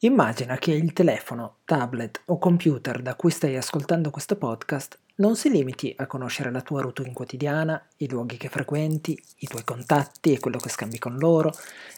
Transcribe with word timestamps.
Immagina 0.00 0.58
che 0.58 0.72
il 0.72 0.92
telefono, 0.92 1.60
tablet 1.64 2.20
o 2.26 2.38
computer 2.38 3.00
da 3.00 3.14
cui 3.14 3.30
stai 3.30 3.56
ascoltando 3.56 4.10
questo 4.10 4.36
podcast 4.36 4.98
non 5.16 5.36
si 5.36 5.48
limiti 5.48 5.94
a 5.96 6.06
conoscere 6.06 6.50
la 6.50 6.60
tua 6.60 6.82
routine 6.82 7.14
quotidiana, 7.14 7.82
i 7.96 8.06
luoghi 8.06 8.36
che 8.36 8.50
frequenti, 8.50 9.18
i 9.38 9.46
tuoi 9.46 9.64
contatti 9.64 10.34
e 10.34 10.38
quello 10.38 10.58
che 10.58 10.68
scambi 10.68 10.98
con 10.98 11.16
loro, 11.16 11.50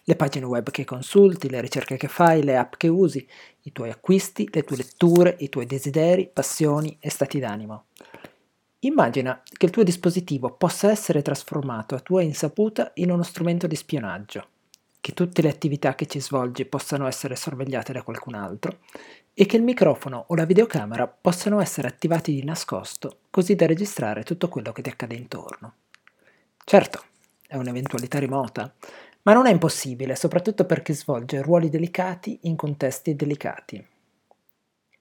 le 0.05 0.15
pagine 0.15 0.45
web 0.45 0.71
che 0.71 0.85
consulti, 0.85 1.51
le 1.51 1.61
ricerche 1.61 1.97
che 1.97 2.07
fai, 2.07 2.45
le 2.45 2.57
app 2.57 2.75
che 2.77 2.87
usi, 2.87 3.27
i 3.63 3.73
tuoi 3.73 3.91
acquisti, 3.91 4.49
le 4.53 4.63
tue 4.63 4.77
letture, 4.77 5.35
i 5.41 5.49
tuoi 5.49 5.67
desideri, 5.67 6.31
passioni 6.33 6.97
e 7.01 7.11
stati 7.11 7.41
d'animo. 7.41 7.87
Immagina 8.81 9.43
che 9.45 9.67
il 9.67 9.73
tuo 9.73 9.83
dispositivo 9.83 10.53
possa 10.53 10.89
essere 10.89 11.21
trasformato 11.21 11.97
a 11.97 12.01
tua 12.01 12.23
insaputa 12.23 12.93
in 12.95 13.11
uno 13.11 13.25
strumento 13.25 13.67
di 13.67 13.75
spionaggio 13.75 14.51
che 15.09 15.15
tutte 15.15 15.41
le 15.41 15.49
attività 15.49 15.95
che 15.95 16.05
ci 16.05 16.21
svolgi 16.21 16.67
possano 16.67 17.07
essere 17.07 17.35
sorvegliate 17.35 17.95
da 17.95 18.03
qualcun 18.03 18.35
altro 18.35 18.81
e 19.33 19.47
che 19.47 19.57
il 19.57 19.63
microfono 19.63 20.27
o 20.29 20.35
la 20.35 20.45
videocamera 20.45 21.09
possano 21.09 21.61
essere 21.61 21.89
attivati 21.89 22.35
di 22.35 22.45
nascosto 22.45 23.21
così 23.31 23.55
da 23.55 23.65
registrare 23.65 24.23
tutto 24.23 24.49
quello 24.49 24.71
che 24.71 24.83
ti 24.83 24.91
accade 24.91 25.15
intorno. 25.15 25.75
Certo, 26.63 27.05
è 27.47 27.57
un'eventualità 27.57 28.19
remota, 28.19 28.71
ma 29.23 29.33
non 29.33 29.47
è 29.47 29.51
impossibile, 29.51 30.15
soprattutto 30.15 30.67
per 30.67 30.83
chi 30.83 30.93
svolge 30.93 31.41
ruoli 31.41 31.71
delicati 31.71 32.41
in 32.43 32.57
contesti 32.57 33.17
delicati. 33.17 33.83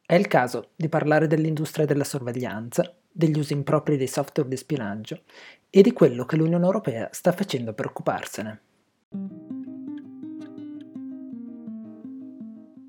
È 0.06 0.16
il 0.16 0.28
caso 0.28 0.70
di 0.78 0.88
parlare 0.88 1.28
dell'industria 1.28 1.86
della 1.86 2.06
sorveglianza, 2.06 2.96
degli 3.12 3.38
usi 3.38 3.52
impropri 3.52 3.98
dei 3.98 4.08
software 4.08 4.48
di 4.48 4.56
spionaggio 4.56 5.24
e 5.70 5.82
di 5.82 5.92
quello 5.92 6.26
che 6.26 6.38
l'Unione 6.38 6.66
Europea 6.66 7.10
sta 7.12 7.34
facendo 7.34 7.74
per 7.74 7.88
occuparsene. 7.88 8.62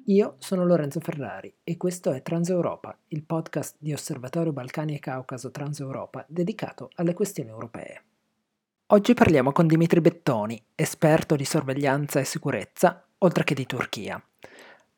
Io 0.08 0.36
sono 0.38 0.64
Lorenzo 0.64 1.00
Ferrari 1.00 1.52
e 1.62 1.76
questo 1.76 2.12
è 2.12 2.22
Transeuropa, 2.22 2.96
il 3.08 3.24
podcast 3.24 3.76
di 3.78 3.92
Osservatorio 3.92 4.54
Balcani 4.54 4.94
e 4.94 5.00
Caucaso 5.00 5.50
Transeuropa 5.50 6.24
dedicato 6.26 6.88
alle 6.94 7.12
questioni 7.12 7.50
europee. 7.50 8.02
Oggi 8.86 9.12
parliamo 9.12 9.52
con 9.52 9.66
Dimitri 9.66 10.00
Bettoni, 10.00 10.58
esperto 10.74 11.36
di 11.36 11.44
sorveglianza 11.44 12.20
e 12.20 12.24
sicurezza, 12.24 13.04
oltre 13.18 13.44
che 13.44 13.52
di 13.52 13.66
Turchia. 13.66 14.18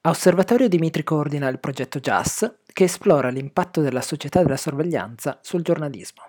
A 0.03 0.09
Osservatorio 0.09 0.69
Dimitri 0.69 1.03
coordina 1.03 1.49
il 1.49 1.59
progetto 1.59 1.99
JAS, 1.99 2.59
che 2.73 2.85
esplora 2.85 3.31
l'impatto 3.31 3.81
della 3.81 4.03
società 4.03 4.45
della 4.45 4.57
sorveglianza 4.57 5.41
sul 5.43 5.63
giornalismo. 5.63 6.23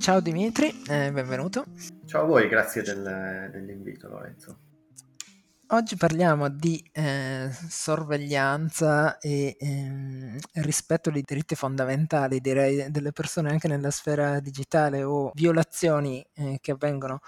Ciao 0.00 0.20
Dimitri, 0.20 0.82
eh, 0.88 1.12
benvenuto. 1.12 1.66
Ciao 2.06 2.22
a 2.22 2.24
voi, 2.24 2.48
grazie 2.48 2.80
del, 2.80 3.50
dell'invito 3.52 4.08
Lorenzo. 4.08 4.58
Oggi 5.72 5.94
parliamo 5.96 6.48
di 6.48 6.82
eh, 6.90 7.50
sorveglianza 7.68 9.18
e 9.18 9.56
eh, 9.60 10.38
rispetto 10.62 11.10
dei 11.10 11.22
diritti 11.22 11.54
fondamentali, 11.54 12.40
direi, 12.40 12.90
delle 12.90 13.12
persone 13.12 13.50
anche 13.50 13.68
nella 13.68 13.90
sfera 13.90 14.40
digitale 14.40 15.02
o 15.02 15.32
violazioni 15.34 16.26
eh, 16.32 16.56
che 16.62 16.70
avvengono 16.70 17.20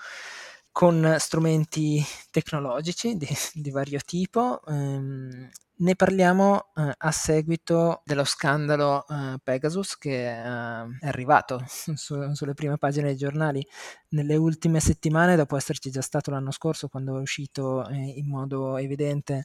con 0.73 1.17
strumenti 1.19 2.03
tecnologici 2.31 3.17
di, 3.17 3.29
di 3.55 3.71
vario 3.71 4.01
tipo. 4.05 4.61
Ehm, 4.67 5.51
ne 5.75 5.97
parliamo 5.97 6.71
eh, 6.77 6.95
a 6.97 7.11
seguito 7.11 8.03
dello 8.05 8.25
scandalo 8.25 9.05
eh, 9.07 9.39
Pegasus 9.43 9.99
che 9.99 10.29
eh, 10.29 10.99
è 11.01 11.07
arrivato 11.07 11.63
su, 11.67 12.33
sulle 12.35 12.55
prime 12.55 12.79
pagine 12.79 13.09
dei 13.09 13.17
giornali 13.17 13.67
nelle 14.11 14.37
ultime 14.37 14.81
settimane, 14.81 15.37
dopo 15.37 15.57
esserci 15.57 15.91
già 15.91 16.01
stato 16.01 16.31
l'anno 16.31 16.53
scorso 16.53 16.89
quando 16.89 17.19
è 17.19 17.21
uscito 17.21 17.87
eh, 17.89 17.97
in 17.97 18.29
modo 18.29 18.77
evidente 18.77 19.45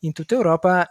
in 0.00 0.12
tutta 0.12 0.34
Europa, 0.34 0.90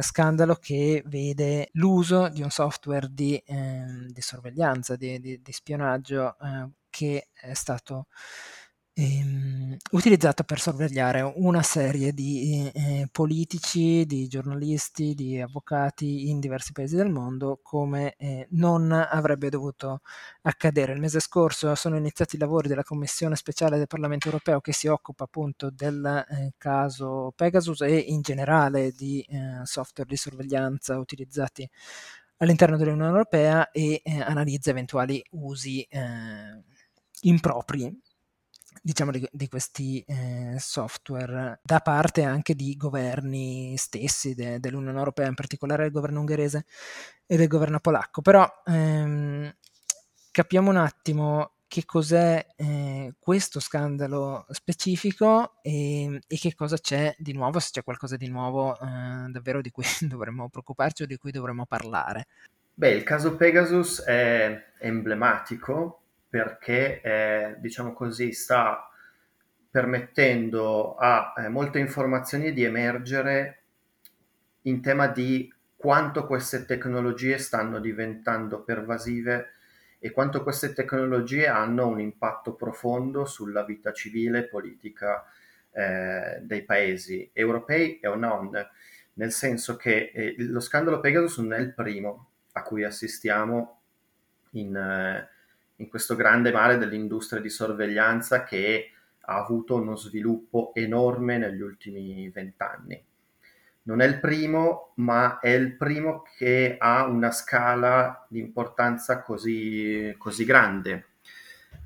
scandalo 0.00 0.54
che 0.54 1.02
vede 1.06 1.68
l'uso 1.72 2.28
di 2.28 2.40
un 2.40 2.50
software 2.50 3.08
di, 3.10 3.40
ehm, 3.44 4.06
di 4.08 4.20
sorveglianza, 4.20 4.96
di, 4.96 5.20
di, 5.20 5.52
spionaggio 5.52 6.36
eh, 6.38 6.70
che 6.88 7.28
è 7.34 7.52
stato 7.52 8.06
ehm, 8.94 9.76
utilizzata 9.92 10.44
per 10.44 10.60
sorvegliare 10.60 11.20
una 11.22 11.62
serie 11.62 12.12
di 12.12 12.70
eh, 12.72 13.08
politici, 13.10 14.06
di 14.06 14.26
giornalisti, 14.28 15.14
di 15.14 15.40
avvocati 15.40 16.30
in 16.30 16.40
diversi 16.40 16.72
paesi 16.72 16.96
del 16.96 17.10
mondo 17.10 17.60
come 17.62 18.14
eh, 18.16 18.46
non 18.50 18.92
avrebbe 18.92 19.50
dovuto 19.50 20.00
accadere. 20.42 20.92
Il 20.92 21.00
mese 21.00 21.20
scorso 21.20 21.74
sono 21.74 21.96
iniziati 21.96 22.36
i 22.36 22.38
lavori 22.38 22.68
della 22.68 22.84
Commissione 22.84 23.36
speciale 23.36 23.76
del 23.76 23.86
Parlamento 23.88 24.26
europeo 24.26 24.60
che 24.60 24.72
si 24.72 24.86
occupa 24.86 25.24
appunto 25.24 25.70
del 25.70 26.04
eh, 26.28 26.54
caso 26.56 27.32
Pegasus 27.34 27.82
e 27.82 27.96
in 27.98 28.22
generale 28.22 28.92
di 28.92 29.20
eh, 29.28 29.60
software 29.64 30.08
di 30.08 30.16
sorveglianza 30.16 30.98
utilizzati 30.98 31.68
all'interno 32.38 32.76
dell'Unione 32.76 33.10
Europea 33.10 33.70
e 33.70 34.00
eh, 34.04 34.20
analizza 34.20 34.70
eventuali 34.70 35.22
usi 35.30 35.82
eh, 35.82 36.62
impropri 37.22 37.92
diciamo 38.84 39.10
di, 39.10 39.26
di 39.32 39.48
questi 39.48 40.04
eh, 40.06 40.56
software 40.58 41.58
da 41.62 41.80
parte 41.80 42.22
anche 42.22 42.54
di 42.54 42.76
governi 42.76 43.74
stessi 43.78 44.34
de, 44.34 44.60
dell'Unione 44.60 44.98
Europea, 44.98 45.26
in 45.26 45.34
particolare 45.34 45.84
del 45.84 45.92
governo 45.92 46.20
ungherese 46.20 46.66
e 47.24 47.38
del 47.38 47.48
governo 47.48 47.80
polacco. 47.80 48.20
Però 48.20 48.46
ehm, 48.66 49.50
capiamo 50.30 50.68
un 50.68 50.76
attimo 50.76 51.52
che 51.66 51.86
cos'è 51.86 52.46
eh, 52.56 53.14
questo 53.18 53.58
scandalo 53.58 54.44
specifico 54.50 55.54
e, 55.62 56.20
e, 56.26 56.36
che 56.36 56.54
cosa 56.54 56.76
c'è 56.76 57.14
di 57.18 57.32
nuovo, 57.32 57.60
se 57.60 57.70
c'è 57.72 57.82
qualcosa 57.82 58.16
di 58.16 58.28
nuovo 58.28 58.78
eh, 58.78 59.30
davvero 59.30 59.62
di 59.62 59.70
cui 59.70 59.84
dovremmo 60.06 60.50
preoccuparci 60.50 61.04
o 61.04 61.06
di 61.06 61.16
cui 61.16 61.30
dovremmo 61.30 61.64
parlare. 61.64 62.26
Beh, 62.74 62.90
il 62.90 63.02
caso 63.02 63.34
Pegasus 63.36 64.02
è 64.02 64.72
emblematico 64.80 66.00
perché 66.34 67.00
eh, 67.00 67.54
diciamo 67.58 67.92
così 67.92 68.32
sta 68.32 68.90
permettendo 69.70 70.96
a 70.96 71.32
eh, 71.36 71.48
molte 71.48 71.78
informazioni 71.78 72.52
di 72.52 72.64
emergere 72.64 73.62
in 74.62 74.82
tema 74.82 75.06
di 75.06 75.48
quanto 75.76 76.26
queste 76.26 76.64
tecnologie 76.64 77.38
stanno 77.38 77.78
diventando 77.78 78.64
pervasive 78.64 79.52
e 80.00 80.10
quanto 80.10 80.42
queste 80.42 80.72
tecnologie 80.72 81.46
hanno 81.46 81.86
un 81.86 82.00
impatto 82.00 82.54
profondo 82.54 83.26
sulla 83.26 83.62
vita 83.62 83.92
civile 83.92 84.40
e 84.40 84.48
politica 84.48 85.24
eh, 85.70 86.40
dei 86.42 86.64
paesi 86.64 87.30
europei 87.32 88.00
e 88.00 88.12
non, 88.16 88.50
nel 89.12 89.30
senso 89.30 89.76
che 89.76 90.10
eh, 90.12 90.34
lo 90.38 90.58
scandalo 90.58 90.98
Pegasus 90.98 91.38
non 91.38 91.52
è 91.52 91.60
il 91.60 91.72
primo 91.72 92.30
a 92.54 92.62
cui 92.62 92.82
assistiamo 92.82 93.82
in, 94.54 94.74
eh, 94.74 95.28
in 95.76 95.88
questo 95.88 96.14
grande 96.14 96.52
mare 96.52 96.78
dell'industria 96.78 97.40
di 97.40 97.50
sorveglianza 97.50 98.44
che 98.44 98.90
ha 99.26 99.36
avuto 99.36 99.76
uno 99.76 99.96
sviluppo 99.96 100.72
enorme 100.74 101.38
negli 101.38 101.60
ultimi 101.60 102.28
vent'anni. 102.28 103.02
Non 103.86 104.00
è 104.00 104.06
il 104.06 104.18
primo, 104.18 104.92
ma 104.96 105.38
è 105.40 105.50
il 105.50 105.76
primo 105.76 106.22
che 106.36 106.76
ha 106.78 107.04
una 107.04 107.30
scala 107.30 108.26
di 108.28 108.38
importanza 108.38 109.20
così, 109.20 110.14
così 110.16 110.44
grande. 110.44 111.06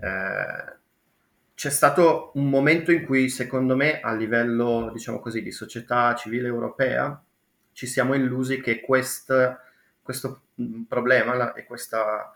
Eh, 0.01 0.77
c'è 1.55 1.71
stato 1.71 2.31
un 2.35 2.49
momento 2.49 2.93
in 2.93 3.05
cui, 3.05 3.29
secondo 3.29 3.75
me, 3.75 3.99
a 4.01 4.15
livello, 4.15 4.91
diciamo 4.93 5.19
così, 5.19 5.43
di 5.43 5.51
società 5.51 6.15
civile 6.15 6.47
europea, 6.47 7.21
ci 7.73 7.87
siamo 7.87 8.15
illusi 8.15 8.61
che 8.61 8.81
quest, 8.81 9.59
questo 10.01 10.43
problema 10.87 11.35
la, 11.35 11.53
e 11.55 11.65
questa 11.65 12.33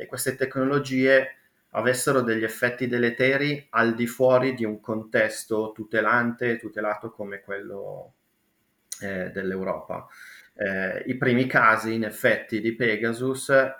e 0.00 0.06
queste 0.06 0.34
tecnologie 0.34 1.36
avessero 1.72 2.22
degli 2.22 2.42
effetti 2.42 2.86
deleteri 2.86 3.66
al 3.70 3.94
di 3.94 4.06
fuori 4.06 4.54
di 4.54 4.64
un 4.64 4.80
contesto 4.80 5.72
tutelante 5.74 6.52
e 6.52 6.58
tutelato 6.58 7.10
come 7.10 7.40
quello 7.40 8.14
eh, 9.02 9.30
dell'Europa. 9.30 10.08
Eh, 10.54 11.04
I 11.06 11.16
primi 11.16 11.46
casi, 11.46 11.92
in 11.92 12.04
effetti, 12.04 12.60
di 12.62 12.74
Pegasus, 12.74 13.50
eh, 13.50 13.74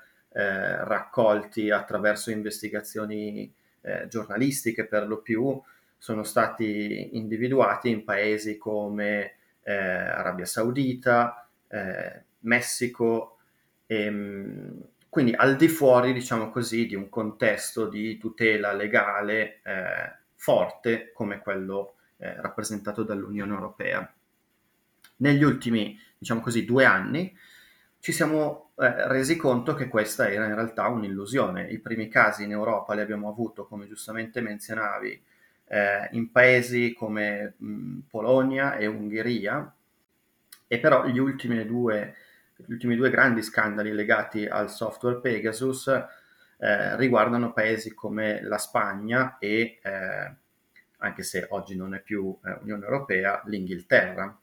raccolti 0.84 1.70
attraverso 1.70 2.30
investigazioni 2.30 3.52
eh, 3.80 4.06
giornalistiche 4.06 4.86
per 4.86 5.08
lo 5.08 5.22
più, 5.22 5.60
sono 5.96 6.22
stati 6.22 7.16
individuati 7.16 7.88
in 7.88 8.04
paesi 8.04 8.58
come 8.58 9.36
eh, 9.62 9.72
Arabia 9.72 10.44
Saudita, 10.46 11.48
eh, 11.66 12.24
Messico 12.40 13.38
e, 13.86 14.04
ehm, 14.04 14.82
quindi 15.10 15.34
al 15.34 15.56
di 15.56 15.68
fuori, 15.68 16.12
diciamo 16.12 16.50
così, 16.50 16.86
di 16.86 16.94
un 16.94 17.08
contesto 17.08 17.88
di 17.88 18.16
tutela 18.16 18.72
legale 18.72 19.60
eh, 19.64 20.14
forte 20.36 21.10
come 21.12 21.40
quello 21.40 21.96
eh, 22.18 22.40
rappresentato 22.40 23.02
dall'Unione 23.02 23.52
Europea. 23.52 24.10
Negli 25.16 25.42
ultimi, 25.42 25.98
diciamo 26.16 26.40
così, 26.40 26.64
due 26.64 26.84
anni 26.84 27.36
ci 27.98 28.12
siamo 28.12 28.70
eh, 28.76 29.08
resi 29.08 29.36
conto 29.36 29.74
che 29.74 29.88
questa 29.88 30.30
era 30.30 30.46
in 30.46 30.54
realtà 30.54 30.86
un'illusione. 30.86 31.68
I 31.68 31.80
primi 31.80 32.08
casi 32.08 32.44
in 32.44 32.52
Europa 32.52 32.94
li 32.94 33.00
abbiamo 33.00 33.28
avuto, 33.28 33.66
come 33.66 33.88
giustamente 33.88 34.40
menzionavi, 34.40 35.22
eh, 35.66 36.08
in 36.12 36.30
paesi 36.30 36.94
come 36.94 37.54
mh, 37.56 37.98
Polonia 38.08 38.76
e 38.76 38.86
Ungheria, 38.86 39.70
e 40.66 40.78
però 40.78 41.04
gli 41.06 41.18
ultimi 41.18 41.66
due, 41.66 42.14
gli 42.66 42.72
ultimi 42.72 42.96
due 42.96 43.10
grandi 43.10 43.42
scandali 43.42 43.92
legati 43.92 44.46
al 44.46 44.70
software 44.70 45.20
Pegasus 45.20 45.88
eh, 46.58 46.96
riguardano 46.96 47.52
paesi 47.52 47.94
come 47.94 48.42
la 48.42 48.58
Spagna 48.58 49.38
e, 49.38 49.78
eh, 49.82 50.34
anche 50.98 51.22
se 51.22 51.46
oggi 51.50 51.74
non 51.74 51.94
è 51.94 52.00
più 52.00 52.36
eh, 52.44 52.58
Unione 52.62 52.84
Europea, 52.84 53.42
l'Inghilterra. 53.46 54.38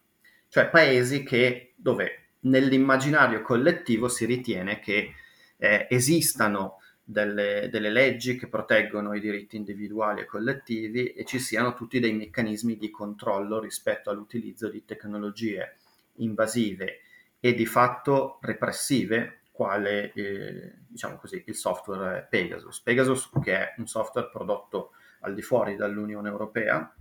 Cioè 0.47 0.69
paesi 0.69 1.23
che, 1.23 1.73
dove 1.75 2.29
nell'immaginario 2.41 3.41
collettivo 3.41 4.07
si 4.07 4.25
ritiene 4.25 4.79
che 4.79 5.13
eh, 5.57 5.87
esistano 5.89 6.79
delle, 7.03 7.69
delle, 7.71 7.89
leggi 7.89 8.35
che 8.35 8.47
proteggono 8.47 9.13
i 9.13 9.19
diritti 9.19 9.55
individuali 9.55 10.21
e 10.21 10.25
collettivi 10.25 11.13
e 11.13 11.23
ci 11.23 11.39
siano 11.39 11.73
tutti 11.73 11.99
dei 11.99 12.13
meccanismi 12.13 12.77
di 12.77 12.89
controllo 12.89 13.59
rispetto 13.59 14.09
all'utilizzo 14.09 14.69
di 14.69 14.83
tecnologie 14.83 15.77
invasive 16.15 17.01
e 17.47 17.53
di 17.53 17.65
fatto 17.65 18.39
repressive, 18.41 19.43
quale 19.51 20.11
eh, 20.11 20.73
diciamo 20.85 21.15
così, 21.15 21.41
il 21.47 21.55
software 21.55 22.27
Pegasus. 22.29 22.81
Pegasus 22.81 23.29
che 23.41 23.55
è 23.55 23.73
un 23.77 23.87
software 23.87 24.27
prodotto 24.29 24.91
al 25.21 25.33
di 25.33 25.41
fuori 25.41 25.77
dall'Unione 25.77 26.27
Europea, 26.27 26.93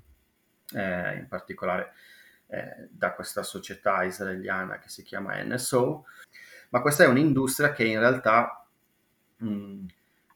eh, 0.72 1.16
in 1.16 1.26
particolare 1.26 1.94
eh, 2.46 2.86
da 2.90 3.12
questa 3.14 3.42
società 3.42 4.04
israeliana 4.04 4.78
che 4.78 4.88
si 4.88 5.02
chiama 5.02 5.42
NSO, 5.42 6.04
ma 6.68 6.80
questa 6.80 7.02
è 7.02 7.08
un'industria 7.08 7.72
che 7.72 7.82
in 7.82 7.98
realtà 7.98 8.64
mh, 9.38 9.84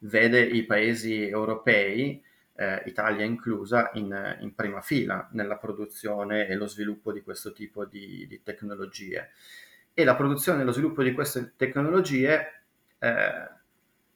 vede 0.01 0.41
i 0.41 0.65
paesi 0.65 1.25
europei, 1.25 2.21
eh, 2.57 2.83
Italia 2.87 3.25
inclusa, 3.25 3.91
in, 3.95 4.39
in, 4.41 4.57
prima 4.57 4.81
fila 4.81 5.29
nella 5.35 5.57
produzione 5.57 6.49
e 6.49 6.57
lo 6.57 6.67
sviluppo 6.67 7.12
di 7.12 7.23
questo 7.23 7.53
tipo 7.53 7.85
di, 7.85 8.27
di 8.27 8.43
tecnologie. 8.43 9.31
E 9.92 10.04
la 10.04 10.14
produzione 10.14 10.62
e 10.62 10.64
lo 10.64 10.72
sviluppo 10.72 11.02
di 11.02 11.12
queste 11.12 11.54
tecnologie, 11.56 12.62
eh, 12.98 13.50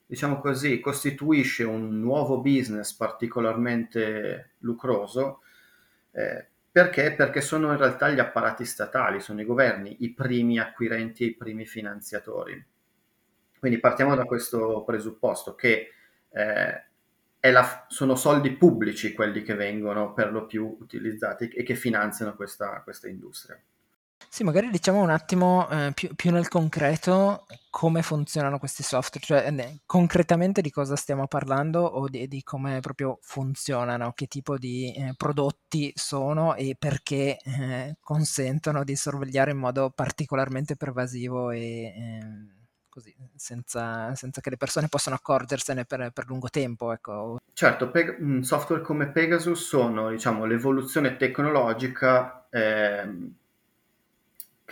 diciamo 0.07 0.41
così, 0.41 0.81
costituisce 0.81 1.65
un 1.65 2.01
nuovo 2.01 2.41
business 2.41 2.95
particolarmente 2.95 4.53
lucroso 4.59 5.41
eh, 6.15 6.47
perché? 6.71 7.13
Perché 7.13 7.41
sono 7.41 7.73
in 7.73 7.77
realtà 7.77 8.09
gli 8.11 8.21
apparati 8.21 8.65
statali, 8.65 9.21
sono 9.21 9.41
i 9.41 9.45
governi 9.45 9.97
i 10.01 10.13
primi 10.13 10.59
acquirenti 10.59 11.25
e 11.25 11.27
i 11.29 11.35
primi 11.35 11.67
finanziatori. 11.67 12.65
Quindi 13.59 13.79
partiamo 13.79 14.15
da 14.15 14.25
questo 14.25 14.83
presupposto 14.85 15.55
che 15.55 15.91
eh, 16.31 17.51
la, 17.53 17.87
sono 17.89 18.15
soldi 18.15 18.53
pubblici 18.53 19.13
quelli 19.13 19.43
che 19.43 19.55
vengono 19.55 20.13
per 20.13 20.33
lo 20.33 20.47
più 20.47 20.77
utilizzati 20.81 21.49
e 21.49 21.63
che 21.63 21.75
finanziano 21.75 22.35
questa, 22.35 22.81
questa 22.83 23.09
industria. 23.09 23.61
Sì, 24.29 24.43
magari 24.45 24.71
diciamo 24.71 25.01
un 25.01 25.11
attimo 25.11 25.69
eh, 25.71 25.93
più, 25.95 26.15
più, 26.15 26.31
nel 26.31 26.49
concreto 26.49 27.47
come 27.71 28.03
funzionano 28.03 28.59
questi 28.59 28.83
software, 28.83 29.25
cioè 29.25 29.53
eh, 29.53 29.81
concretamente 29.87 30.61
di 30.61 30.71
cosa 30.71 30.97
stiamo 30.97 31.27
parlando 31.27 31.83
o 31.83 32.09
di, 32.09 32.27
di 32.29 32.43
come 32.43 32.81
proprio 32.81 33.19
funzionano, 33.23 34.13
che 34.13 34.27
tipo 34.27 34.59
di 34.59 34.93
eh, 34.95 35.15
prodotti 35.17 35.93
sono 35.95 36.55
e 36.55 36.77
perché 36.79 37.39
eh, 37.39 37.97
consentono 38.01 38.85
di 38.85 38.97
sorvegliare 38.97 39.53
in 39.53 39.59
modo 39.59 39.91
particolarmente 39.91 40.77
pervasivo 40.77 41.51
e 41.51 41.93
ehm, 41.97 42.65
così, 42.89 43.15
senza, 43.35 44.15
senza, 44.15 44.41
che 44.41 44.51
le 44.51 44.57
persone 44.57 44.89
possano 44.89 45.17
accorgersene 45.17 45.85
per, 45.85 46.11
per 46.13 46.27
lungo 46.27 46.49
tempo. 46.49 46.93
Ecco. 46.93 47.39
Certo, 47.53 47.91
Peg- 47.91 48.41
software 48.41 48.83
come 48.83 49.09
Pegasus 49.09 49.67
sono 49.67 50.11
diciamo, 50.11 50.45
l'evoluzione 50.45 51.17
tecnologica 51.17 52.47
ehm, 52.51 53.35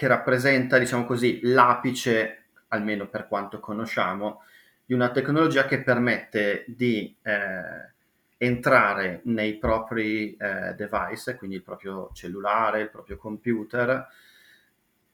che 0.03 0.09
rappresenta, 0.09 0.79
diciamo 0.79 1.05
così, 1.05 1.39
l'apice, 1.45 2.47
almeno 2.69 3.07
per 3.07 3.29
quanto 3.29 3.61
conosciamo, 3.61 4.43
di 4.85 4.95
una 4.95 5.13
tecnologia 5.13 5.65
che 5.65 5.81
permette 5.81 6.65
di 6.67 7.17
eh, 7.23 7.93
entrare 8.37 9.21
nei 9.27 9.59
propri 9.59 10.35
eh, 10.35 10.75
device, 10.75 11.37
quindi 11.37 11.55
il 11.55 11.63
proprio 11.63 12.11
cellulare, 12.13 12.81
il 12.81 12.91
proprio 12.91 13.17
computer, 13.17 14.09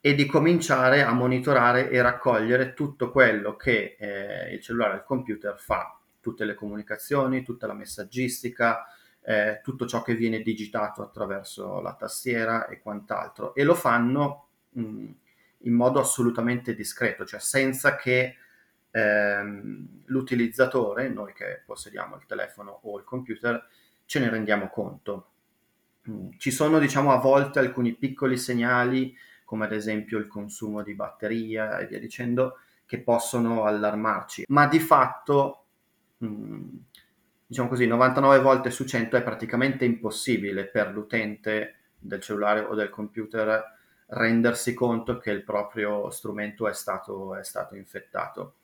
e 0.01 0.15
di 0.15 0.25
cominciare 0.25 1.03
a 1.03 1.13
monitorare 1.13 1.91
e 1.91 2.01
raccogliere 2.01 2.73
tutto 2.73 3.11
quello 3.11 3.57
che 3.57 3.95
eh, 3.99 4.55
il 4.55 4.63
cellulare 4.63 4.95
e 4.95 4.97
il 4.97 5.05
computer 5.05 5.59
fa, 5.59 5.99
tutte 6.19 6.47
le 6.47 6.55
comunicazioni, 6.55 7.43
tutta 7.43 7.67
la 7.67 7.75
messaggistica, 7.75 8.87
eh, 9.21 9.61
tutto 9.63 9.85
ciò 9.85 10.01
che 10.01 10.15
viene 10.15 10.41
digitato 10.41 11.03
attraverso 11.03 11.83
la 11.83 11.93
tastiera 11.93 12.69
e 12.69 12.81
quant'altro. 12.81 13.55
E 13.55 13.65
lo 13.65 13.75
fanno 13.75 14.48
in 14.73 15.75
modo 15.75 16.01
assolutamente 16.01 16.75
discreto, 16.75 17.25
cioè 17.25 17.41
senza 17.41 17.97
che 17.97 18.37
ehm, 18.91 20.03
l'utilizzatore, 20.07 21.09
noi 21.09 21.33
che 21.33 21.63
possediamo 21.65 22.17
il 22.17 22.27
telefono 22.27 22.81
o 22.83 22.99
il 22.99 23.05
computer, 23.05 23.67
ce 24.05 24.21
ne 24.21 24.31
rendiamo 24.31 24.69
conto. 24.69 25.31
Ci 26.39 26.51
sono, 26.51 26.79
diciamo, 26.79 27.13
a 27.13 27.19
volte 27.19 27.59
alcuni 27.59 27.95
piccoli 27.95 28.39
segnali, 28.39 29.15
come 29.45 29.67
ad 29.67 29.73
esempio 29.73 30.19
il 30.19 30.27
consumo 30.27 30.83
di 30.83 30.95
batteria 30.95 31.79
e 31.79 31.87
via 31.87 31.99
dicendo, 31.99 32.61
che 32.87 33.01
possono 33.01 33.65
allarmarci, 33.65 34.45
ma 34.49 34.67
di 34.67 34.81
fatto, 34.81 35.67
mh, 36.17 36.67
diciamo 37.47 37.69
così, 37.69 37.87
99 37.87 38.39
volte 38.41 38.71
su 38.71 38.85
100 38.85 39.17
è 39.19 39.23
praticamente 39.23 39.85
impossibile 39.85 40.67
per 40.67 40.91
l'utente 40.93 41.75
del 41.99 42.21
cellulare 42.23 42.61
o 42.61 42.75
del 42.75 42.89
computer 42.89 43.78
rendersi 44.09 44.75
conto 44.75 45.19
che 45.19 45.31
il 45.31 45.43
proprio 45.43 46.11
strumento 46.11 46.69
è 46.69 46.75
stato, 46.75 47.35
è 47.35 47.45
stato 47.45 47.75
infettato. 47.75 48.55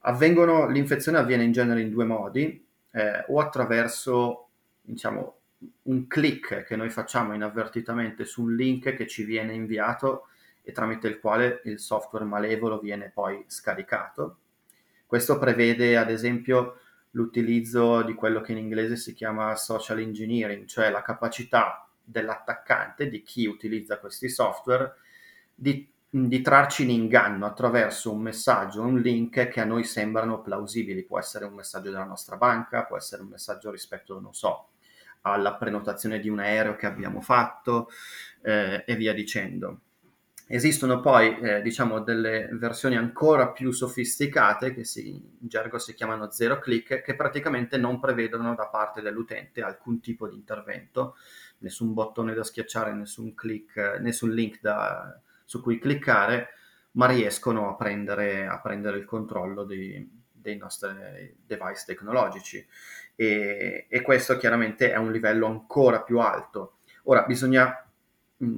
Avvengono, 0.00 0.68
l'infezione 0.68 1.18
avviene 1.18 1.44
in 1.44 1.52
genere 1.52 1.80
in 1.80 1.90
due 1.90 2.04
modi, 2.04 2.66
eh, 2.90 3.24
o 3.28 3.38
attraverso 3.40 4.48
diciamo, 4.80 5.36
un 5.82 6.06
click 6.06 6.64
che 6.64 6.76
noi 6.76 6.90
facciamo 6.90 7.34
inavvertitamente 7.34 8.24
su 8.24 8.42
un 8.42 8.54
link 8.54 8.94
che 8.94 9.06
ci 9.06 9.24
viene 9.24 9.54
inviato 9.54 10.26
e 10.62 10.72
tramite 10.72 11.08
il 11.08 11.18
quale 11.18 11.60
il 11.64 11.78
software 11.78 12.24
malevolo 12.24 12.78
viene 12.78 13.10
poi 13.12 13.44
scaricato. 13.46 14.38
Questo 15.06 15.38
prevede 15.38 15.96
ad 15.96 16.10
esempio 16.10 16.78
l'utilizzo 17.10 18.02
di 18.02 18.14
quello 18.14 18.40
che 18.40 18.52
in 18.52 18.58
inglese 18.58 18.96
si 18.96 19.12
chiama 19.12 19.54
social 19.56 20.00
engineering, 20.00 20.66
cioè 20.66 20.90
la 20.90 21.02
capacità 21.02 21.86
dell'attaccante, 22.12 23.08
di 23.08 23.22
chi 23.22 23.46
utilizza 23.46 23.98
questi 23.98 24.28
software, 24.28 24.94
di, 25.52 25.90
di 26.08 26.40
trarci 26.40 26.84
in 26.84 26.90
inganno 26.90 27.46
attraverso 27.46 28.12
un 28.12 28.20
messaggio, 28.20 28.82
un 28.82 29.00
link 29.00 29.48
che 29.48 29.60
a 29.60 29.64
noi 29.64 29.82
sembrano 29.82 30.42
plausibili. 30.42 31.02
Può 31.04 31.18
essere 31.18 31.46
un 31.46 31.54
messaggio 31.54 31.90
della 31.90 32.04
nostra 32.04 32.36
banca, 32.36 32.84
può 32.84 32.96
essere 32.96 33.22
un 33.22 33.28
messaggio 33.28 33.70
rispetto, 33.70 34.20
non 34.20 34.34
so, 34.34 34.68
alla 35.22 35.54
prenotazione 35.54 36.20
di 36.20 36.28
un 36.28 36.38
aereo 36.38 36.76
che 36.76 36.86
abbiamo 36.86 37.20
fatto 37.20 37.88
eh, 38.42 38.84
e 38.86 38.94
via 38.94 39.14
dicendo. 39.14 39.80
Esistono 40.48 41.00
poi, 41.00 41.38
eh, 41.38 41.62
diciamo, 41.62 42.00
delle 42.00 42.48
versioni 42.52 42.96
ancora 42.96 43.52
più 43.52 43.70
sofisticate 43.70 44.74
che 44.74 44.84
si, 44.84 45.08
in 45.08 45.48
gergo 45.48 45.78
si 45.78 45.94
chiamano 45.94 46.30
zero 46.30 46.58
click, 46.58 47.00
che 47.00 47.14
praticamente 47.14 47.78
non 47.78 47.98
prevedono 47.98 48.54
da 48.54 48.66
parte 48.66 49.00
dell'utente 49.00 49.62
alcun 49.62 50.00
tipo 50.00 50.28
di 50.28 50.34
intervento, 50.34 51.16
nessun 51.62 51.94
bottone 51.94 52.34
da 52.34 52.44
schiacciare, 52.44 52.92
nessun 52.92 53.34
click, 53.34 53.98
nessun 54.00 54.30
link 54.30 54.60
da, 54.60 55.18
su 55.44 55.62
cui 55.62 55.78
cliccare, 55.78 56.48
ma 56.92 57.06
riescono 57.06 57.70
a 57.70 57.74
prendere, 57.74 58.46
a 58.46 58.60
prendere 58.60 58.98
il 58.98 59.04
controllo 59.04 59.64
di, 59.64 60.06
dei 60.30 60.56
nostri 60.56 61.36
device 61.44 61.84
tecnologici. 61.86 62.66
E, 63.14 63.86
e 63.88 64.02
questo 64.02 64.36
chiaramente 64.36 64.92
è 64.92 64.96
un 64.96 65.10
livello 65.10 65.46
ancora 65.46 66.02
più 66.02 66.18
alto. 66.18 66.78
Ora 67.04 67.22
bisogna 67.22 67.86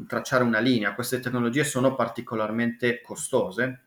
tracciare 0.06 0.42
una 0.42 0.58
linea. 0.60 0.94
Queste 0.94 1.20
tecnologie 1.20 1.64
sono 1.64 1.94
particolarmente 1.94 3.00
costose, 3.02 3.80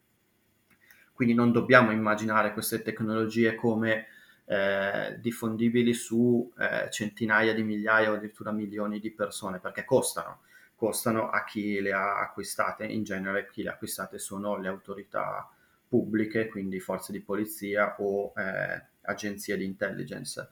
quindi 1.13 1.33
non 1.33 1.51
dobbiamo 1.51 1.91
immaginare 1.91 2.53
queste 2.53 2.81
tecnologie 2.81 3.55
come 3.55 4.07
eh, 4.49 5.17
diffondibili 5.19 5.93
su 5.93 6.51
eh, 6.57 6.89
centinaia 6.89 7.53
di 7.53 7.63
migliaia 7.63 8.11
o 8.11 8.15
addirittura 8.15 8.51
milioni 8.51 8.99
di 8.99 9.11
persone, 9.11 9.59
perché 9.59 9.83
costano, 9.83 10.41
costano 10.75 11.29
a 11.29 11.43
chi 11.43 11.81
le 11.81 11.91
ha 11.91 12.19
acquistate. 12.21 12.85
In 12.85 13.03
genere 13.03 13.49
chi 13.51 13.63
le 13.63 13.69
ha 13.69 13.73
acquistate 13.73 14.19
sono 14.19 14.57
le 14.57 14.69
autorità 14.69 15.49
pubbliche, 15.87 16.47
quindi 16.47 16.79
forze 16.79 17.11
di 17.11 17.19
polizia 17.19 17.95
o 17.99 18.33
eh, 18.35 18.83
agenzie 19.01 19.57
di 19.57 19.65
intelligence. 19.65 20.47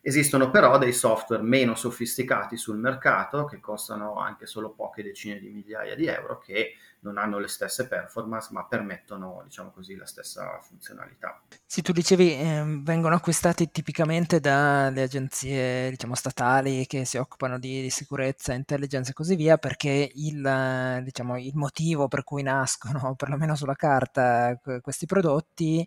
Esistono 0.00 0.50
però 0.50 0.78
dei 0.78 0.92
software 0.92 1.42
meno 1.42 1.74
sofisticati 1.74 2.56
sul 2.56 2.78
mercato 2.78 3.44
che 3.44 3.60
costano 3.60 4.16
anche 4.18 4.46
solo 4.46 4.70
poche 4.70 5.02
decine 5.02 5.38
di 5.38 5.48
migliaia 5.48 5.94
di 5.94 6.06
euro 6.06 6.38
che 6.38 6.74
non 7.00 7.16
hanno 7.16 7.38
le 7.38 7.48
stesse 7.48 7.86
performance 7.86 8.48
ma 8.52 8.64
permettono 8.64 9.42
diciamo 9.44 9.70
così 9.70 9.94
la 9.96 10.06
stessa 10.06 10.58
funzionalità. 10.60 11.40
Sì, 11.64 11.82
tu 11.82 11.92
dicevi 11.92 12.32
eh, 12.32 12.62
vengono 12.82 13.14
acquistati 13.14 13.70
tipicamente 13.70 14.40
dalle 14.40 15.02
agenzie 15.02 15.90
diciamo 15.90 16.14
statali 16.14 16.86
che 16.86 17.04
si 17.04 17.16
occupano 17.16 17.58
di, 17.58 17.82
di 17.82 17.90
sicurezza, 17.90 18.52
intelligence 18.52 19.10
e 19.10 19.14
così 19.14 19.36
via 19.36 19.58
perché 19.58 20.10
il, 20.14 21.00
diciamo, 21.04 21.38
il 21.38 21.54
motivo 21.54 22.08
per 22.08 22.24
cui 22.24 22.42
nascono 22.42 23.14
perlomeno 23.16 23.54
sulla 23.54 23.74
carta 23.74 24.58
questi 24.82 25.06
prodotti 25.06 25.86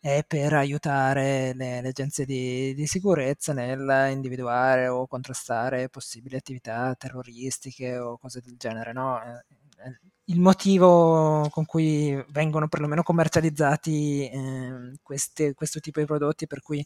è 0.00 0.24
per 0.26 0.54
aiutare 0.54 1.52
le, 1.54 1.82
le 1.82 1.88
agenzie 1.88 2.24
di, 2.24 2.74
di, 2.74 2.86
sicurezza 2.86 3.52
nel 3.52 4.08
individuare 4.12 4.88
o 4.88 5.06
contrastare 5.06 5.90
possibili 5.90 6.36
attività 6.36 6.94
terroristiche 6.94 7.98
o 7.98 8.16
cose 8.18 8.40
del 8.40 8.56
genere, 8.56 8.92
no? 8.92 9.22
Eh, 9.22 9.44
eh, 9.84 10.00
il 10.30 10.40
motivo 10.40 11.48
con 11.50 11.66
cui 11.66 12.14
vengono 12.30 12.68
perlomeno 12.68 13.02
commercializzati 13.02 14.28
eh, 14.28 14.92
queste, 15.02 15.54
questo 15.54 15.80
tipo 15.80 16.00
di 16.00 16.06
prodotti 16.06 16.46
per 16.46 16.60
cui 16.62 16.84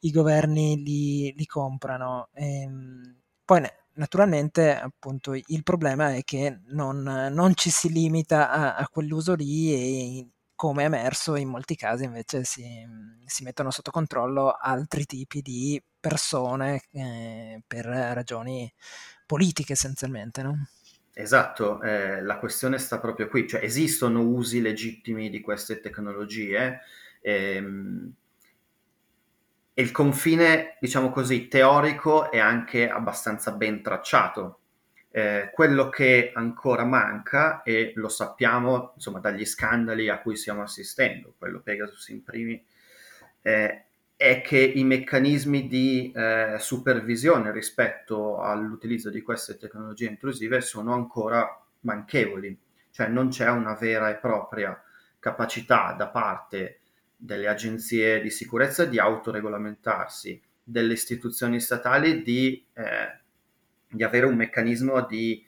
i 0.00 0.10
governi 0.10 0.82
li, 0.82 1.32
li 1.36 1.46
comprano. 1.46 2.28
E, 2.32 2.62
ehm, 2.62 3.16
poi 3.44 3.62
naturalmente 3.94 4.76
appunto 4.76 5.34
il 5.34 5.62
problema 5.62 6.14
è 6.14 6.22
che 6.24 6.60
non, 6.68 7.02
non 7.32 7.54
ci 7.54 7.70
si 7.70 7.90
limita 7.92 8.50
a, 8.50 8.74
a 8.76 8.88
quell'uso 8.88 9.34
lì 9.34 9.72
e 9.72 10.28
come 10.56 10.82
è 10.82 10.86
emerso 10.86 11.36
in 11.36 11.48
molti 11.48 11.76
casi 11.76 12.04
invece 12.04 12.42
si, 12.42 12.64
si 13.24 13.44
mettono 13.44 13.70
sotto 13.70 13.90
controllo 13.90 14.50
altri 14.50 15.04
tipi 15.04 15.42
di 15.42 15.80
persone 16.00 16.82
eh, 16.92 17.60
per 17.66 17.84
ragioni 17.84 18.72
politiche 19.26 19.74
essenzialmente. 19.74 20.42
No? 20.42 20.66
Esatto, 21.12 21.80
eh, 21.82 22.22
la 22.22 22.38
questione 22.38 22.78
sta 22.78 22.98
proprio 22.98 23.28
qui, 23.28 23.46
cioè 23.46 23.62
esistono 23.62 24.22
usi 24.22 24.60
legittimi 24.60 25.30
di 25.30 25.40
queste 25.40 25.80
tecnologie 25.80 26.80
ehm, 27.20 28.12
e 29.78 29.82
il 29.82 29.90
confine, 29.90 30.76
diciamo 30.80 31.10
così, 31.10 31.48
teorico 31.48 32.30
è 32.30 32.38
anche 32.38 32.88
abbastanza 32.88 33.52
ben 33.52 33.82
tracciato 33.82 34.60
eh, 35.16 35.48
quello 35.50 35.88
che 35.88 36.30
ancora 36.34 36.84
manca, 36.84 37.62
e 37.62 37.92
lo 37.94 38.10
sappiamo 38.10 38.92
insomma, 38.96 39.18
dagli 39.18 39.46
scandali 39.46 40.10
a 40.10 40.20
cui 40.20 40.36
stiamo 40.36 40.60
assistendo, 40.60 41.32
quello 41.38 41.60
Pegasus 41.60 42.08
in 42.08 42.22
primi, 42.22 42.62
eh, 43.40 43.84
è 44.14 44.42
che 44.42 44.58
i 44.58 44.84
meccanismi 44.84 45.68
di 45.68 46.12
eh, 46.14 46.56
supervisione 46.58 47.50
rispetto 47.50 48.42
all'utilizzo 48.42 49.08
di 49.08 49.22
queste 49.22 49.56
tecnologie 49.56 50.04
intrusive 50.04 50.60
sono 50.60 50.92
ancora 50.92 51.48
manchevoli, 51.80 52.54
cioè 52.90 53.08
non 53.08 53.30
c'è 53.30 53.48
una 53.48 53.72
vera 53.72 54.10
e 54.10 54.16
propria 54.16 54.78
capacità 55.18 55.94
da 55.96 56.08
parte 56.08 56.80
delle 57.16 57.48
agenzie 57.48 58.20
di 58.20 58.28
sicurezza 58.28 58.84
di 58.84 58.98
autoregolamentarsi, 58.98 60.38
delle 60.62 60.92
istituzioni 60.92 61.58
statali 61.58 62.22
di 62.22 62.62
eh, 62.74 63.24
di 63.96 64.04
avere 64.04 64.26
un 64.26 64.36
meccanismo 64.36 65.04
di, 65.06 65.44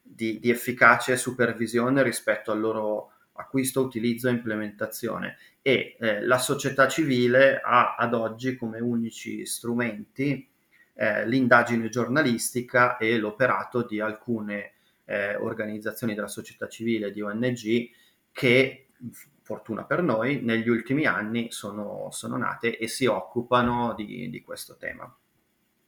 di, 0.00 0.38
di 0.38 0.50
efficace 0.50 1.16
supervisione 1.16 2.02
rispetto 2.02 2.52
al 2.52 2.60
loro 2.60 3.12
acquisto, 3.34 3.80
utilizzo 3.80 4.28
e 4.28 4.32
implementazione 4.32 5.36
e 5.62 5.96
eh, 5.98 6.20
la 6.24 6.38
società 6.38 6.88
civile 6.88 7.60
ha 7.60 7.94
ad 7.94 8.14
oggi 8.14 8.56
come 8.56 8.80
unici 8.80 9.46
strumenti 9.46 10.46
eh, 10.94 11.26
l'indagine 11.26 11.88
giornalistica 11.88 12.96
e 12.96 13.16
l'operato 13.16 13.84
di 13.84 14.00
alcune 14.00 14.72
eh, 15.04 15.36
organizzazioni 15.36 16.14
della 16.14 16.28
società 16.28 16.68
civile, 16.68 17.12
di 17.12 17.22
ONG, 17.22 17.90
che, 18.32 18.88
fortuna 19.42 19.84
per 19.84 20.02
noi, 20.02 20.42
negli 20.42 20.68
ultimi 20.68 21.06
anni 21.06 21.50
sono, 21.50 22.08
sono 22.10 22.36
nate 22.36 22.76
e 22.76 22.88
si 22.88 23.06
occupano 23.06 23.94
di, 23.94 24.28
di 24.28 24.42
questo 24.42 24.76
tema. 24.76 25.14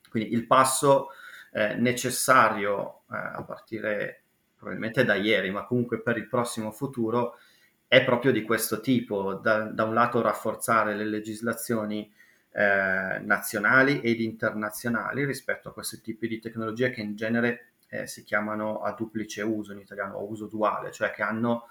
Quindi 0.09 0.33
il 0.33 0.47
passo 0.47 1.09
necessario 1.76 3.02
eh, 3.11 3.16
a 3.16 3.44
partire 3.46 4.23
probabilmente 4.56 5.04
da 5.04 5.14
ieri, 5.14 5.50
ma 5.50 5.64
comunque 5.64 6.00
per 6.00 6.16
il 6.16 6.28
prossimo 6.28 6.73
futuro, 6.73 7.37
è 7.87 8.02
proprio 8.02 8.32
di 8.32 8.42
questo 8.42 8.80
tipo. 8.80 9.34
Da, 9.34 9.64
da 9.64 9.84
un 9.84 9.94
lato 9.94 10.20
rafforzare 10.20 10.96
le 10.96 11.04
legislazioni 11.04 12.12
eh, 12.50 13.18
nazionali 13.20 14.00
ed 14.00 14.20
internazionali 14.20 15.25
rispetto 15.25 15.68
a 15.68 15.73
questi 15.73 16.00
tipi 16.00 16.26
di 16.28 16.40
tecnologie 16.40 16.90
che 16.90 17.02
in 17.02 17.14
genere 17.14 17.73
eh, 17.88 18.06
si 18.06 18.25
chiamano 18.25 18.80
a 18.80 18.92
duplice 18.92 19.42
uso 19.42 19.73
in 19.73 19.78
italiano, 19.78 20.16
o 20.16 20.28
uso 20.28 20.46
duale, 20.46 20.90
cioè 20.90 21.11
che 21.11 21.23
hanno 21.23 21.68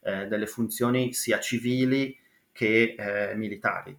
eh, 0.00 0.26
delle 0.26 0.46
funzioni 0.46 1.12
sia 1.12 1.40
civili 1.40 2.16
che 2.52 2.94
eh, 2.96 3.34
militari. 3.34 3.98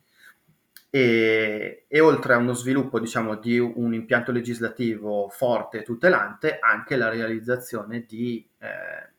E, 0.89 1.86
e, 1.88 2.00
oltre 2.00 2.34
a 2.34 2.38
uno 2.38 2.53
sviluppo 2.53 3.00
diciamo, 3.00 3.36
di 3.36 3.60
un 3.60 3.94
impianto 3.94 4.32
legislativo 4.32 5.29
forte 5.29 5.79
e 5.79 5.84
tutelante, 5.84 6.60
anche 6.60 6.96
la 6.96 7.10
realizzazione 7.10 8.06
di 8.06 8.48
eh, 8.60 9.12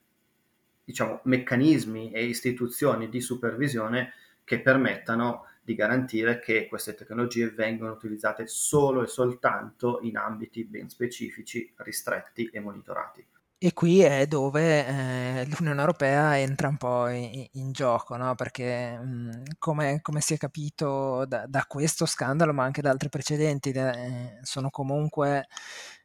diciamo, 0.85 1.21
meccanismi 1.25 2.13
e 2.13 2.25
istituzioni 2.25 3.09
di 3.09 3.21
supervisione 3.21 4.15
che 4.45 4.61
permettano 4.61 5.45
di 5.61 5.75
garantire 5.75 6.39
che 6.39 6.67
queste 6.67 6.95
tecnologie 6.95 7.51
vengano 7.51 7.93
utilizzate 7.93 8.47
solo 8.47 9.03
e 9.03 9.07
soltanto 9.07 9.99
in 10.01 10.17
ambiti 10.17 10.65
ben 10.65 10.89
specifici, 10.89 11.71
ristretti 11.77 12.49
e 12.51 12.61
monitorati. 12.61 13.27
E 13.61 13.73
qui 13.73 14.03
è 14.03 14.29
dove 14.29 14.87
eh, 14.87 15.45
l'Unione 15.47 15.81
Europea 15.81 16.39
entra 16.39 16.69
un 16.69 16.77
po' 16.77 17.09
in, 17.09 17.45
in 17.55 17.73
gioco, 17.73 18.15
no? 18.17 18.37
perché 18.37 18.97
mh, 18.97 19.43
come, 19.59 20.01
come, 20.01 20.21
si 20.21 20.35
è 20.35 20.37
capito 20.37 21.25
da, 21.27 21.45
da, 21.49 21.65
questo 21.67 22.07
scandalo, 22.07 22.53
ma 22.53 22.63
anche 22.63 22.83
da 22.83 22.91
altri 22.91 23.09
precedenti, 23.09 23.71
eh, 23.71 24.39
sono 24.43 24.71
comunque 24.71 25.49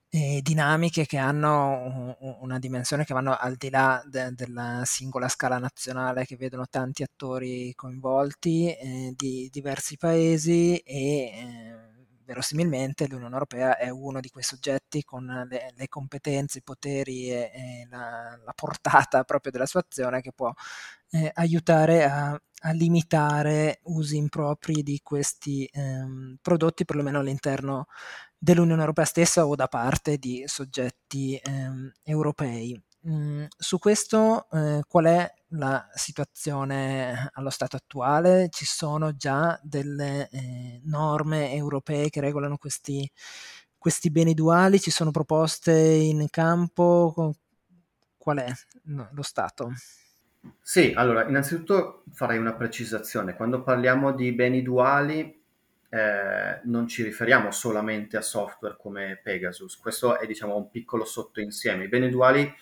eh, 0.09 0.39
dinamiche 0.41 1.05
che 1.05 1.17
hanno 1.17 2.15
un, 2.19 2.37
una 2.41 2.57
dimensione 2.57 3.05
che 3.05 3.13
vanno 3.13 3.35
al 3.37 3.55
di 3.55 3.69
là 3.69 4.01
de, 4.03 4.31
della 4.33 4.81
singola 4.85 5.27
scala 5.27 5.59
nazionale, 5.59 6.25
che 6.25 6.35
vedono 6.35 6.65
tanti 6.67 7.03
attori 7.03 7.71
coinvolti 7.75 8.75
eh, 8.75 9.13
di 9.15 9.47
diversi 9.51 9.95
paesi 9.97 10.77
e 10.77 11.25
eh, 11.25 12.02
verosimilmente 12.33 13.07
l'Unione 13.07 13.33
Europea 13.33 13.77
è 13.77 13.89
uno 13.89 14.19
di 14.19 14.29
quei 14.29 14.43
soggetti 14.43 15.03
con 15.03 15.45
le, 15.49 15.71
le 15.75 15.87
competenze, 15.87 16.57
i 16.57 16.63
poteri 16.63 17.29
e, 17.29 17.51
e 17.53 17.87
la, 17.89 18.37
la, 18.43 18.53
portata 18.53 19.23
proprio 19.23 19.51
della 19.51 19.67
sua 19.67 19.81
azione 19.81 20.21
che 20.21 20.33
può 20.33 20.51
eh, 21.11 21.31
aiutare 21.35 22.05
a, 22.05 22.31
a, 22.31 22.71
limitare 22.71 23.79
usi 23.83 24.17
impropri 24.17 24.81
di 24.81 24.99
questi 25.03 25.69
ehm, 25.71 26.37
prodotti, 26.41 26.85
perlomeno 26.85 27.19
all'interno 27.19 27.85
dell'Unione 28.35 28.81
Europea 28.81 29.05
stessa 29.05 29.45
o 29.45 29.55
da 29.55 29.67
parte 29.67 30.17
di 30.17 30.43
soggetti 30.47 31.39
ehm, 31.41 31.91
europei. 32.03 32.81
Mm, 33.05 33.45
su 33.57 33.79
questo 33.79 34.47
eh, 34.49 34.81
qual 34.87 35.05
è 35.05 35.33
la 35.49 35.89
situazione 35.93 37.29
allo 37.33 37.49
stato 37.49 37.75
attuale? 37.75 38.47
Ci 38.49 38.65
sono 38.65 39.15
già 39.15 39.59
delle 39.61 40.29
eh, 40.31 40.79
norme 40.85 41.53
europee 41.53 42.09
che 42.09 42.21
regolano 42.21 42.57
questi, 42.57 43.09
questi 43.77 44.09
beni 44.09 44.33
duali? 44.33 44.79
Ci 44.79 44.89
sono 44.89 45.11
proposte 45.11 45.73
in 45.73 46.27
campo? 46.29 47.35
Qual 48.17 48.37
è 48.37 48.49
lo 48.83 49.21
stato? 49.21 49.73
Sì, 50.61 50.93
allora, 50.95 51.27
innanzitutto 51.27 52.03
farei 52.13 52.37
una 52.37 52.53
precisazione. 52.53 53.35
Quando 53.35 53.63
parliamo 53.63 54.13
di 54.13 54.31
beni 54.31 54.61
duali, 54.61 55.41
eh, 55.89 56.61
non 56.63 56.87
ci 56.87 57.03
riferiamo 57.03 57.51
solamente 57.51 58.15
a 58.15 58.21
software 58.21 58.77
come 58.77 59.19
Pegasus. 59.21 59.77
Questo 59.77 60.17
è, 60.19 60.25
diciamo, 60.25 60.55
un 60.55 60.69
piccolo 60.69 61.03
sottoinsieme. 61.03 61.83
I 61.83 61.89
beni 61.89 62.09
duali 62.09 62.53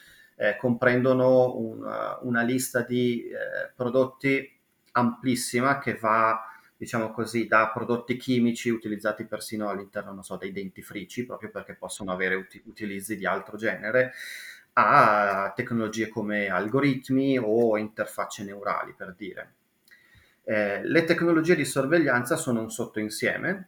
eh, 0.41 0.57
comprendono 0.57 1.55
una, 1.55 2.17
una, 2.21 2.41
lista 2.41 2.81
di 2.81 3.25
eh, 3.25 3.71
prodotti 3.75 4.51
amplissima 4.93 5.77
che 5.77 5.93
va, 5.93 6.41
diciamo 6.75 7.11
così, 7.11 7.45
da 7.45 7.69
prodotti 7.71 8.17
chimici 8.17 8.71
utilizzati 8.71 9.25
persino 9.25 9.69
all'interno, 9.69 10.19
so, 10.23 10.37
dei 10.37 10.51
dentifrici, 10.51 11.27
proprio 11.27 11.51
perché 11.51 11.75
possono 11.75 12.11
avere 12.11 12.33
ut- 12.33 12.61
utilizzi 12.65 13.17
di 13.17 13.27
altro 13.27 13.55
genere, 13.55 14.13
a 14.73 15.53
tecnologie 15.55 16.07
come 16.07 16.47
algoritmi 16.47 17.37
o 17.37 17.77
interfacce 17.77 18.43
neurali, 18.43 18.95
per 18.97 19.13
dire. 19.15 19.53
Eh, 20.43 20.83
le 20.83 21.03
tecnologie 21.03 21.55
di 21.55 21.65
sorveglianza 21.65 22.35
sono 22.35 22.61
un 22.61 22.71
sottoinsieme 22.71 23.67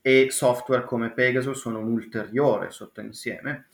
e 0.00 0.28
software 0.30 0.84
come 0.84 1.10
Pegasus 1.10 1.58
sono 1.58 1.80
un 1.80 1.90
ulteriore 1.90 2.70
sottoinsieme 2.70 3.66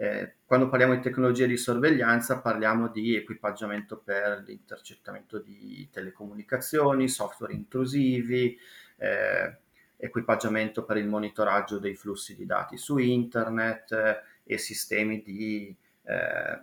eh, 0.00 0.34
quando 0.46 0.68
parliamo 0.68 0.94
di 0.94 1.00
tecnologie 1.00 1.48
di 1.48 1.56
sorveglianza 1.56 2.40
parliamo 2.40 2.86
di 2.86 3.16
equipaggiamento 3.16 3.96
per 3.96 4.44
l'intercettamento 4.46 5.40
di 5.40 5.88
telecomunicazioni, 5.90 7.08
software 7.08 7.52
intrusivi, 7.52 8.56
eh, 8.96 9.56
equipaggiamento 9.96 10.84
per 10.84 10.98
il 10.98 11.08
monitoraggio 11.08 11.80
dei 11.80 11.96
flussi 11.96 12.36
di 12.36 12.46
dati 12.46 12.76
su 12.76 12.98
internet 12.98 13.90
eh, 13.90 14.22
e 14.44 14.56
sistemi 14.56 15.20
di, 15.20 15.74
eh, 16.04 16.60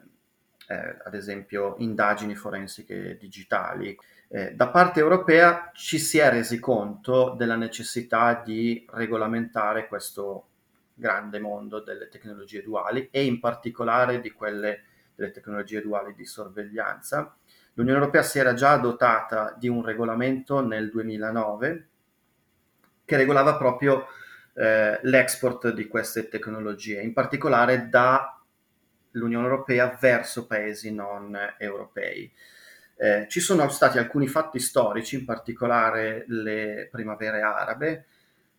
eh, 0.67 0.97
ad 1.03 1.13
esempio, 1.13 1.75
indagini 1.79 2.35
forensiche 2.35 3.17
digitali. 3.19 3.97
Eh, 4.29 4.55
da 4.55 4.69
parte 4.69 5.01
europea 5.01 5.71
ci 5.73 5.99
si 5.99 6.19
è 6.19 6.29
resi 6.29 6.57
conto 6.57 7.35
della 7.37 7.57
necessità 7.57 8.41
di 8.41 8.85
regolamentare 8.91 9.87
questo 9.89 10.47
grande 10.95 11.39
mondo 11.39 11.81
delle 11.81 12.07
tecnologie 12.07 12.63
duali 12.63 13.09
e 13.11 13.25
in 13.25 13.39
particolare 13.39 14.21
di 14.21 14.31
quelle 14.31 14.83
delle 15.15 15.31
tecnologie 15.31 15.81
duali 15.81 16.13
di 16.13 16.25
sorveglianza. 16.25 17.35
L'Unione 17.73 17.99
Europea 17.99 18.23
si 18.23 18.39
era 18.39 18.53
già 18.53 18.77
dotata 18.77 19.55
di 19.57 19.67
un 19.67 19.83
regolamento 19.83 20.65
nel 20.65 20.89
2009 20.89 21.87
che 23.03 23.17
regolava 23.17 23.55
proprio 23.57 24.07
eh, 24.53 24.99
l'export 25.03 25.73
di 25.73 25.87
queste 25.87 26.27
tecnologie, 26.27 27.01
in 27.01 27.13
particolare 27.13 27.89
dall'Unione 27.89 29.45
Europea 29.45 29.97
verso 29.99 30.47
paesi 30.47 30.93
non 30.93 31.37
europei. 31.57 32.31
Eh, 32.97 33.27
ci 33.29 33.41
sono 33.41 33.67
stati 33.67 33.97
alcuni 33.97 34.27
fatti 34.27 34.59
storici, 34.59 35.15
in 35.15 35.25
particolare 35.25 36.23
le 36.27 36.87
primavere 36.89 37.41
arabe, 37.41 38.05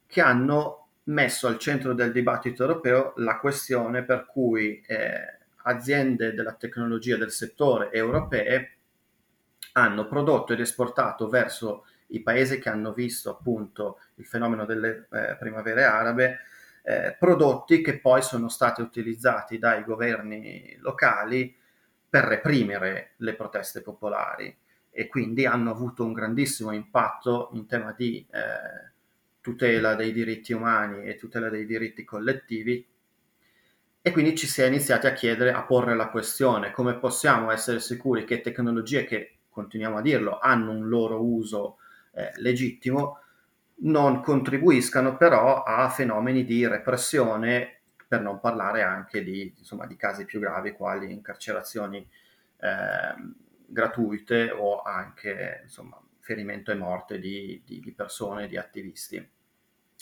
che 0.06 0.20
hanno 0.20 0.85
messo 1.06 1.46
al 1.46 1.58
centro 1.58 1.94
del 1.94 2.12
dibattito 2.12 2.62
europeo 2.62 3.12
la 3.16 3.38
questione 3.38 4.02
per 4.04 4.26
cui 4.26 4.80
eh, 4.86 5.38
aziende 5.62 6.34
della 6.34 6.54
tecnologia 6.54 7.16
del 7.16 7.30
settore 7.30 7.90
europee 7.92 8.72
hanno 9.72 10.06
prodotto 10.06 10.52
ed 10.52 10.60
esportato 10.60 11.28
verso 11.28 11.86
i 12.08 12.20
paesi 12.22 12.58
che 12.58 12.68
hanno 12.68 12.92
visto 12.92 13.30
appunto 13.30 14.00
il 14.16 14.26
fenomeno 14.26 14.64
delle 14.64 15.08
eh, 15.10 15.36
primavere 15.38 15.84
arabe 15.84 16.38
eh, 16.82 17.16
prodotti 17.18 17.82
che 17.82 17.98
poi 17.98 18.22
sono 18.22 18.48
stati 18.48 18.80
utilizzati 18.80 19.58
dai 19.58 19.82
governi 19.82 20.76
locali 20.78 21.54
per 22.08 22.24
reprimere 22.24 23.14
le 23.16 23.34
proteste 23.34 23.82
popolari. 23.82 24.56
E 24.90 25.08
quindi 25.08 25.44
hanno 25.44 25.72
avuto 25.72 26.04
un 26.04 26.12
grandissimo 26.12 26.70
impatto 26.70 27.50
in 27.52 27.66
tema 27.66 27.92
di 27.92 28.24
eh, 28.30 28.94
tutela 29.46 29.94
dei 29.94 30.10
diritti 30.10 30.52
umani 30.52 31.04
e 31.04 31.14
tutela 31.14 31.48
dei 31.48 31.66
diritti 31.66 32.02
collettivi 32.02 32.84
e 34.02 34.10
quindi 34.10 34.36
ci 34.36 34.48
si 34.48 34.60
è 34.60 34.66
iniziati 34.66 35.06
a 35.06 35.12
chiedere, 35.12 35.52
a 35.52 35.62
porre 35.62 35.94
la 35.94 36.08
questione 36.08 36.72
come 36.72 36.98
possiamo 36.98 37.52
essere 37.52 37.78
sicuri 37.78 38.24
che 38.24 38.40
tecnologie 38.40 39.04
che, 39.04 39.38
continuiamo 39.48 39.98
a 39.98 40.00
dirlo, 40.00 40.40
hanno 40.40 40.72
un 40.72 40.88
loro 40.88 41.22
uso 41.22 41.76
eh, 42.12 42.32
legittimo, 42.38 43.20
non 43.82 44.20
contribuiscano 44.20 45.16
però 45.16 45.62
a 45.62 45.88
fenomeni 45.90 46.44
di 46.44 46.66
repressione, 46.66 47.82
per 48.08 48.22
non 48.22 48.40
parlare 48.40 48.82
anche 48.82 49.22
di, 49.22 49.54
insomma, 49.56 49.86
di 49.86 49.94
casi 49.94 50.24
più 50.24 50.40
gravi 50.40 50.72
quali 50.72 51.12
incarcerazioni 51.12 51.98
eh, 51.98 53.14
gratuite 53.64 54.50
o 54.50 54.82
anche 54.82 55.60
insomma, 55.62 56.00
ferimento 56.18 56.72
e 56.72 56.74
morte 56.74 57.20
di, 57.20 57.62
di, 57.64 57.78
di 57.78 57.92
persone, 57.92 58.48
di 58.48 58.56
attivisti. 58.56 59.34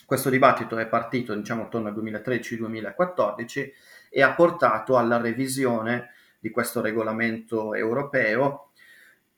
Questo 0.07 0.29
dibattito 0.29 0.77
è 0.77 0.87
partito 0.87 1.35
diciamo 1.35 1.65
attorno 1.65 1.89
al 1.89 1.95
2013-2014 1.95 3.73
e 4.11 4.23
ha 4.23 4.35
portato 4.35 4.99
alla 4.99 5.21
revisione 5.21 6.11
di 6.39 6.51
questo 6.51 6.81
regolamento 6.81 7.75
europeo 7.75 8.71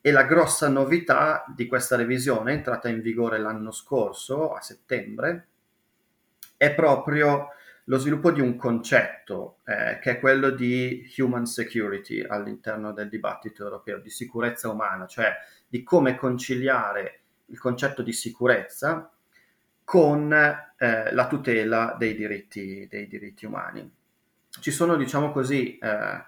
e 0.01 0.11
la 0.11 0.25
grossa 0.25 0.69
novità 0.69 1.45
di 1.55 1.67
questa 1.67 1.97
revisione, 1.97 2.53
entrata 2.53 2.89
in 2.89 3.01
vigore 3.01 3.39
l'anno 3.39 3.71
scorso, 3.73 4.53
a 4.53 4.61
settembre, 4.61 5.49
è 6.57 6.73
proprio 6.75 7.49
lo 7.85 7.99
sviluppo 7.99 8.33
di 8.33 8.41
un 8.41 8.57
concetto 8.57 9.59
eh, 9.65 9.99
che 10.01 10.13
è 10.13 10.21
quello 10.21 10.51
di 10.51 11.13
human 11.19 11.47
security 11.47 12.23
all'interno 12.23 12.93
del 12.93 13.09
dibattito 13.09 13.63
europeo, 13.63 13.99
di 13.99 14.11
sicurezza 14.11 14.69
umana, 14.69 15.07
cioè 15.07 15.33
di 15.67 15.83
come 15.83 16.17
conciliare 16.17 17.21
il 17.47 17.59
concetto 17.59 18.03
di 18.03 18.13
sicurezza 18.13 19.11
con 19.87 20.33
eh, 20.33 21.15
la 21.15 21.27
tutela 21.29 21.95
dei 21.97 22.17
diritti, 22.17 22.89
dei 22.91 23.07
diritti, 23.07 23.47
umani. 23.47 23.89
Ci 24.49 24.73
sono, 24.73 24.97
diciamo 24.97 25.31
così, 25.31 25.79
eh, 25.79 26.25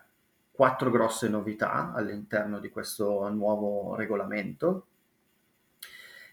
quattro 0.53 0.93
grosse 0.93 1.29
novità 1.29 1.93
all'interno 1.93 2.61
di 2.61 2.69
questo 2.69 3.29
nuovo 3.31 3.97
regolamento 3.97 4.87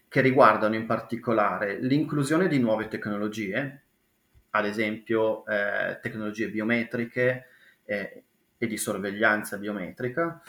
che 0.06 0.20
riguardano 0.20 0.76
in 0.76 0.86
particolare 0.86 1.80
l'inclusione 1.80 2.46
di 2.46 2.60
nuove 2.60 2.86
tecnologie, 2.86 3.82
ad 4.50 4.64
esempio 4.64 5.44
eh, 5.46 5.98
tecnologie 6.00 6.48
biometriche 6.48 7.46
eh, 7.84 8.22
e 8.56 8.66
di 8.68 8.76
sorveglianza 8.76 9.58
biometrica, 9.58 10.40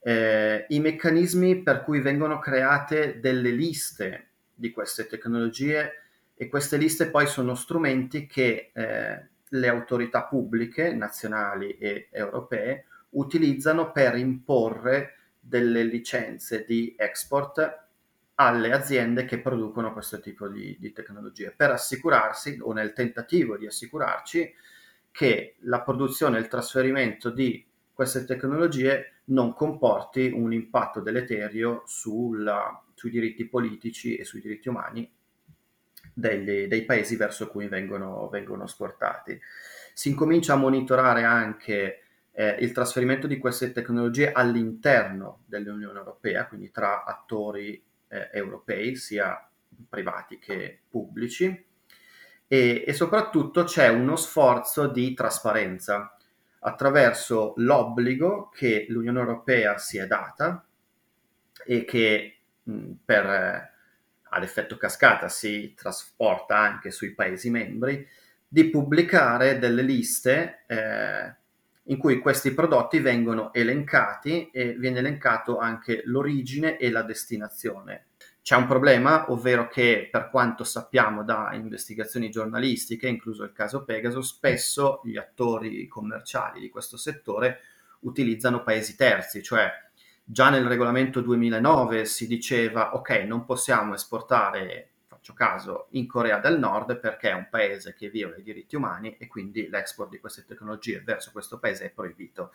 eh, 0.00 0.66
i 0.68 0.80
meccanismi 0.80 1.62
per 1.62 1.84
cui 1.84 2.00
vengono 2.00 2.40
create 2.40 3.20
delle 3.20 3.50
liste 3.50 4.30
di 4.52 4.72
queste 4.72 5.06
tecnologie 5.06 6.07
e 6.40 6.48
queste 6.48 6.76
liste 6.76 7.10
poi 7.10 7.26
sono 7.26 7.56
strumenti 7.56 8.26
che 8.26 8.70
eh, 8.72 9.28
le 9.48 9.68
autorità 9.68 10.22
pubbliche 10.22 10.92
nazionali 10.92 11.76
e 11.78 12.08
europee 12.12 12.86
utilizzano 13.10 13.90
per 13.90 14.16
imporre 14.16 15.14
delle 15.40 15.82
licenze 15.82 16.64
di 16.64 16.94
export 16.96 17.86
alle 18.36 18.72
aziende 18.72 19.24
che 19.24 19.40
producono 19.40 19.92
questo 19.92 20.20
tipo 20.20 20.46
di, 20.46 20.76
di 20.78 20.92
tecnologie, 20.92 21.52
per 21.56 21.72
assicurarsi 21.72 22.58
o 22.62 22.72
nel 22.72 22.92
tentativo 22.92 23.56
di 23.56 23.66
assicurarci 23.66 24.54
che 25.10 25.56
la 25.62 25.80
produzione 25.80 26.36
e 26.36 26.40
il 26.40 26.46
trasferimento 26.46 27.30
di 27.30 27.66
queste 27.92 28.24
tecnologie 28.24 29.22
non 29.24 29.54
comporti 29.54 30.30
un 30.32 30.52
impatto 30.52 31.00
deleterio 31.00 31.82
sulla, 31.84 32.80
sui 32.94 33.10
diritti 33.10 33.44
politici 33.48 34.14
e 34.14 34.24
sui 34.24 34.40
diritti 34.40 34.68
umani 34.68 35.16
degli, 36.18 36.66
dei 36.66 36.84
paesi 36.84 37.14
verso 37.14 37.48
cui 37.48 37.68
vengono, 37.68 38.28
vengono 38.28 38.64
esportati. 38.64 39.40
Si 39.94 40.08
incomincia 40.08 40.54
a 40.54 40.56
monitorare 40.56 41.22
anche 41.22 42.00
eh, 42.32 42.56
il 42.58 42.72
trasferimento 42.72 43.28
di 43.28 43.38
queste 43.38 43.70
tecnologie 43.70 44.32
all'interno 44.32 45.44
dell'Unione 45.46 45.98
Europea, 45.98 46.46
quindi 46.46 46.72
tra 46.72 47.04
attori 47.04 47.80
eh, 48.08 48.30
europei, 48.32 48.96
sia 48.96 49.48
privati 49.88 50.38
che 50.38 50.80
pubblici, 50.88 51.66
e, 52.48 52.84
e 52.84 52.92
soprattutto 52.92 53.62
c'è 53.62 53.88
uno 53.88 54.16
sforzo 54.16 54.88
di 54.88 55.14
trasparenza 55.14 56.16
attraverso 56.60 57.52
l'obbligo 57.58 58.48
che 58.48 58.86
l'Unione 58.88 59.20
Europea 59.20 59.78
si 59.78 59.98
è 59.98 60.06
data 60.08 60.66
e 61.64 61.84
che 61.84 62.38
mh, 62.64 62.90
per 63.04 63.76
ad 64.30 64.42
effetto 64.42 64.76
cascata 64.76 65.28
si 65.28 65.74
trasporta 65.76 66.56
anche 66.56 66.90
sui 66.90 67.14
Paesi 67.14 67.50
membri, 67.50 68.06
di 68.46 68.70
pubblicare 68.70 69.58
delle 69.58 69.82
liste 69.82 70.64
eh, 70.66 71.34
in 71.84 71.98
cui 71.98 72.18
questi 72.18 72.52
prodotti 72.52 72.98
vengono 73.00 73.52
elencati 73.52 74.50
e 74.50 74.74
viene 74.74 75.00
elencato 75.00 75.58
anche 75.58 76.02
l'origine 76.04 76.78
e 76.78 76.90
la 76.90 77.02
destinazione. 77.02 78.06
C'è 78.42 78.56
un 78.56 78.66
problema, 78.66 79.30
ovvero 79.30 79.68
che 79.68 80.08
per 80.10 80.30
quanto 80.30 80.64
sappiamo 80.64 81.22
da 81.22 81.50
investigazioni 81.52 82.30
giornalistiche, 82.30 83.06
incluso 83.06 83.44
il 83.44 83.52
caso 83.52 83.84
Pegasus, 83.84 84.26
spesso 84.26 85.02
gli 85.04 85.18
attori 85.18 85.86
commerciali 85.86 86.60
di 86.60 86.70
questo 86.70 86.96
settore 86.96 87.60
utilizzano 88.00 88.62
paesi 88.62 88.96
terzi, 88.96 89.42
cioè 89.42 89.70
Già 90.30 90.50
nel 90.50 90.66
regolamento 90.66 91.22
2009 91.22 92.04
si 92.04 92.26
diceva 92.26 92.94
ok, 92.94 93.24
non 93.26 93.46
possiamo 93.46 93.94
esportare, 93.94 94.90
faccio 95.06 95.32
caso, 95.32 95.86
in 95.92 96.06
Corea 96.06 96.38
del 96.38 96.58
Nord 96.58 96.98
perché 97.00 97.30
è 97.30 97.32
un 97.32 97.48
paese 97.48 97.94
che 97.94 98.10
viola 98.10 98.36
i 98.36 98.42
diritti 98.42 98.76
umani 98.76 99.16
e 99.16 99.26
quindi 99.26 99.70
l'export 99.70 100.10
di 100.10 100.20
queste 100.20 100.44
tecnologie 100.44 101.00
verso 101.00 101.30
questo 101.32 101.58
paese 101.58 101.86
è 101.86 101.90
proibito. 101.90 102.52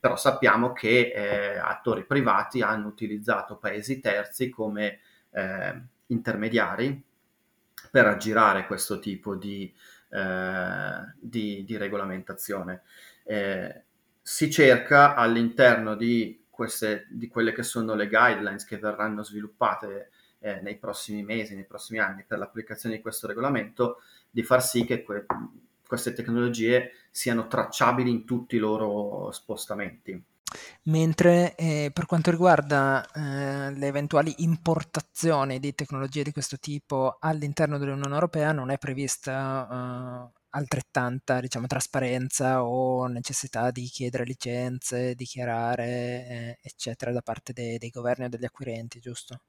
Però 0.00 0.16
sappiamo 0.16 0.72
che 0.72 1.12
eh, 1.14 1.58
attori 1.58 2.04
privati 2.04 2.60
hanno 2.60 2.88
utilizzato 2.88 3.56
paesi 3.56 4.00
terzi 4.00 4.48
come 4.48 4.98
eh, 5.30 5.80
intermediari 6.06 7.00
per 7.88 8.06
aggirare 8.06 8.66
questo 8.66 8.98
tipo 8.98 9.36
di, 9.36 9.72
eh, 10.10 11.14
di, 11.20 11.62
di 11.64 11.76
regolamentazione. 11.76 12.82
Eh, 13.22 13.82
si 14.20 14.50
cerca 14.50 15.14
all'interno 15.14 15.94
di 15.94 16.45
queste, 16.56 17.06
di 17.10 17.28
quelle 17.28 17.52
che 17.52 17.62
sono 17.62 17.94
le 17.94 18.08
guidelines 18.08 18.64
che 18.64 18.78
verranno 18.78 19.22
sviluppate 19.22 20.10
eh, 20.38 20.60
nei 20.62 20.78
prossimi 20.78 21.22
mesi, 21.22 21.54
nei 21.54 21.66
prossimi 21.66 21.98
anni 21.98 22.24
per 22.26 22.38
l'applicazione 22.38 22.96
di 22.96 23.02
questo 23.02 23.26
regolamento, 23.26 24.00
di 24.30 24.42
far 24.42 24.62
sì 24.62 24.86
che 24.86 25.02
que- 25.02 25.26
queste 25.86 26.14
tecnologie 26.14 26.92
siano 27.10 27.46
tracciabili 27.46 28.10
in 28.10 28.24
tutti 28.24 28.56
i 28.56 28.58
loro 28.58 29.30
spostamenti. 29.32 30.20
Mentre 30.84 31.54
eh, 31.56 31.90
per 31.92 32.06
quanto 32.06 32.30
riguarda 32.30 33.06
eh, 33.12 33.72
le 33.72 33.86
eventuali 33.86 34.32
importazioni 34.38 35.60
di 35.60 35.74
tecnologie 35.74 36.22
di 36.22 36.32
questo 36.32 36.56
tipo 36.56 37.18
all'interno 37.20 37.76
dell'Unione 37.76 38.14
Europea 38.14 38.52
non 38.52 38.70
è 38.70 38.78
prevista 38.78 40.30
eh, 40.32 40.35
altrettanta 40.56 41.40
diciamo, 41.40 41.66
trasparenza 41.66 42.64
o 42.64 43.06
necessità 43.06 43.70
di 43.70 43.84
chiedere 43.86 44.24
licenze, 44.24 45.14
dichiarare, 45.14 45.86
eh, 45.86 46.58
eccetera, 46.62 47.12
da 47.12 47.20
parte 47.20 47.52
dei, 47.52 47.78
dei 47.78 47.90
governi 47.90 48.24
o 48.24 48.28
degli 48.28 48.44
acquirenti, 48.44 48.98
giusto? 48.98 49.40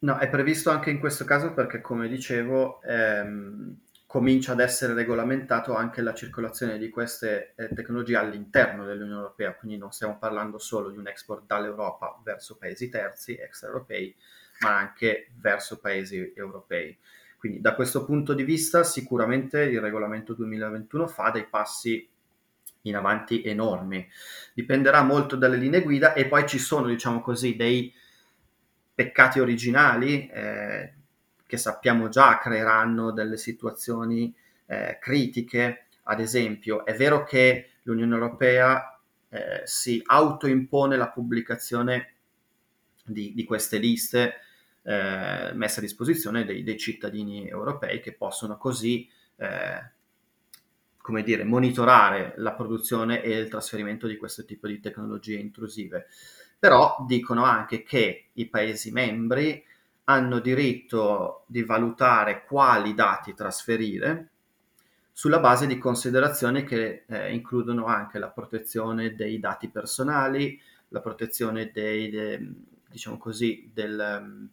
No, 0.00 0.18
è 0.18 0.28
previsto 0.28 0.70
anche 0.70 0.90
in 0.90 1.00
questo 1.00 1.24
caso 1.24 1.52
perché, 1.52 1.80
come 1.80 2.08
dicevo, 2.08 2.80
ehm, 2.82 3.76
comincia 4.06 4.52
ad 4.52 4.60
essere 4.60 4.94
regolamentato 4.94 5.74
anche 5.74 6.00
la 6.00 6.14
circolazione 6.14 6.78
di 6.78 6.88
queste 6.88 7.52
eh, 7.56 7.68
tecnologie 7.74 8.16
all'interno 8.16 8.86
dell'Unione 8.86 9.20
Europea, 9.20 9.54
quindi 9.54 9.76
non 9.76 9.92
stiamo 9.92 10.16
parlando 10.16 10.58
solo 10.58 10.88
di 10.88 10.96
un 10.96 11.08
export 11.08 11.44
dall'Europa 11.46 12.18
verso 12.24 12.56
paesi 12.56 12.88
terzi, 12.88 13.36
extraeuropei, 13.36 14.16
ma 14.60 14.78
anche 14.78 15.30
verso 15.34 15.78
paesi 15.78 16.32
europei. 16.34 16.96
Quindi 17.38 17.60
da 17.60 17.76
questo 17.76 18.04
punto 18.04 18.34
di 18.34 18.42
vista 18.42 18.82
sicuramente 18.82 19.62
il 19.62 19.80
regolamento 19.80 20.34
2021 20.34 21.06
fa 21.06 21.30
dei 21.30 21.46
passi 21.46 22.06
in 22.82 22.96
avanti 22.96 23.42
enormi. 23.44 24.06
Dipenderà 24.52 25.02
molto 25.02 25.36
dalle 25.36 25.56
linee 25.56 25.82
guida 25.82 26.14
e 26.14 26.26
poi 26.26 26.48
ci 26.48 26.58
sono, 26.58 26.88
diciamo 26.88 27.20
così, 27.20 27.54
dei 27.54 27.94
peccati 28.92 29.38
originali 29.38 30.28
eh, 30.28 30.94
che 31.46 31.56
sappiamo 31.56 32.08
già 32.08 32.38
creeranno 32.38 33.12
delle 33.12 33.36
situazioni 33.36 34.34
eh, 34.66 34.98
critiche. 35.00 35.86
Ad 36.04 36.18
esempio, 36.18 36.84
è 36.84 36.94
vero 36.94 37.22
che 37.22 37.74
l'Unione 37.82 38.14
Europea 38.14 38.98
eh, 39.28 39.62
si 39.62 40.02
autoimpone 40.04 40.96
la 40.96 41.08
pubblicazione 41.10 42.14
di, 43.04 43.32
di 43.32 43.44
queste 43.44 43.78
liste 43.78 44.40
eh, 44.88 45.50
messe 45.52 45.80
a 45.80 45.82
disposizione 45.82 46.46
dei, 46.46 46.62
dei, 46.62 46.78
cittadini 46.78 47.46
europei 47.46 48.00
che 48.00 48.14
possono 48.14 48.56
così, 48.56 49.06
eh, 49.36 49.90
come 50.96 51.22
dire, 51.22 51.44
monitorare 51.44 52.32
la 52.38 52.54
produzione 52.54 53.22
e 53.22 53.36
il 53.36 53.48
trasferimento 53.50 54.06
di 54.06 54.16
questo 54.16 54.46
tipo 54.46 54.66
di 54.66 54.80
tecnologie 54.80 55.36
intrusive. 55.36 56.06
Però 56.58 57.04
dicono 57.06 57.44
anche 57.44 57.82
che 57.82 58.28
i 58.32 58.46
Paesi 58.48 58.90
membri 58.90 59.62
hanno 60.04 60.38
diritto 60.38 61.44
di 61.48 61.62
valutare 61.64 62.46
quali 62.46 62.94
dati 62.94 63.34
trasferire 63.34 64.30
sulla 65.12 65.38
base 65.38 65.66
di 65.66 65.76
considerazioni 65.76 66.64
che 66.64 67.04
eh, 67.06 67.34
includono 67.34 67.84
anche 67.84 68.18
la 68.18 68.30
protezione 68.30 69.14
dei 69.14 69.38
dati 69.38 69.68
personali, 69.68 70.58
la 70.88 71.02
protezione 71.02 71.70
dei, 71.74 72.08
de, 72.08 72.52
diciamo 72.88 73.18
così, 73.18 73.70
del, 73.70 74.48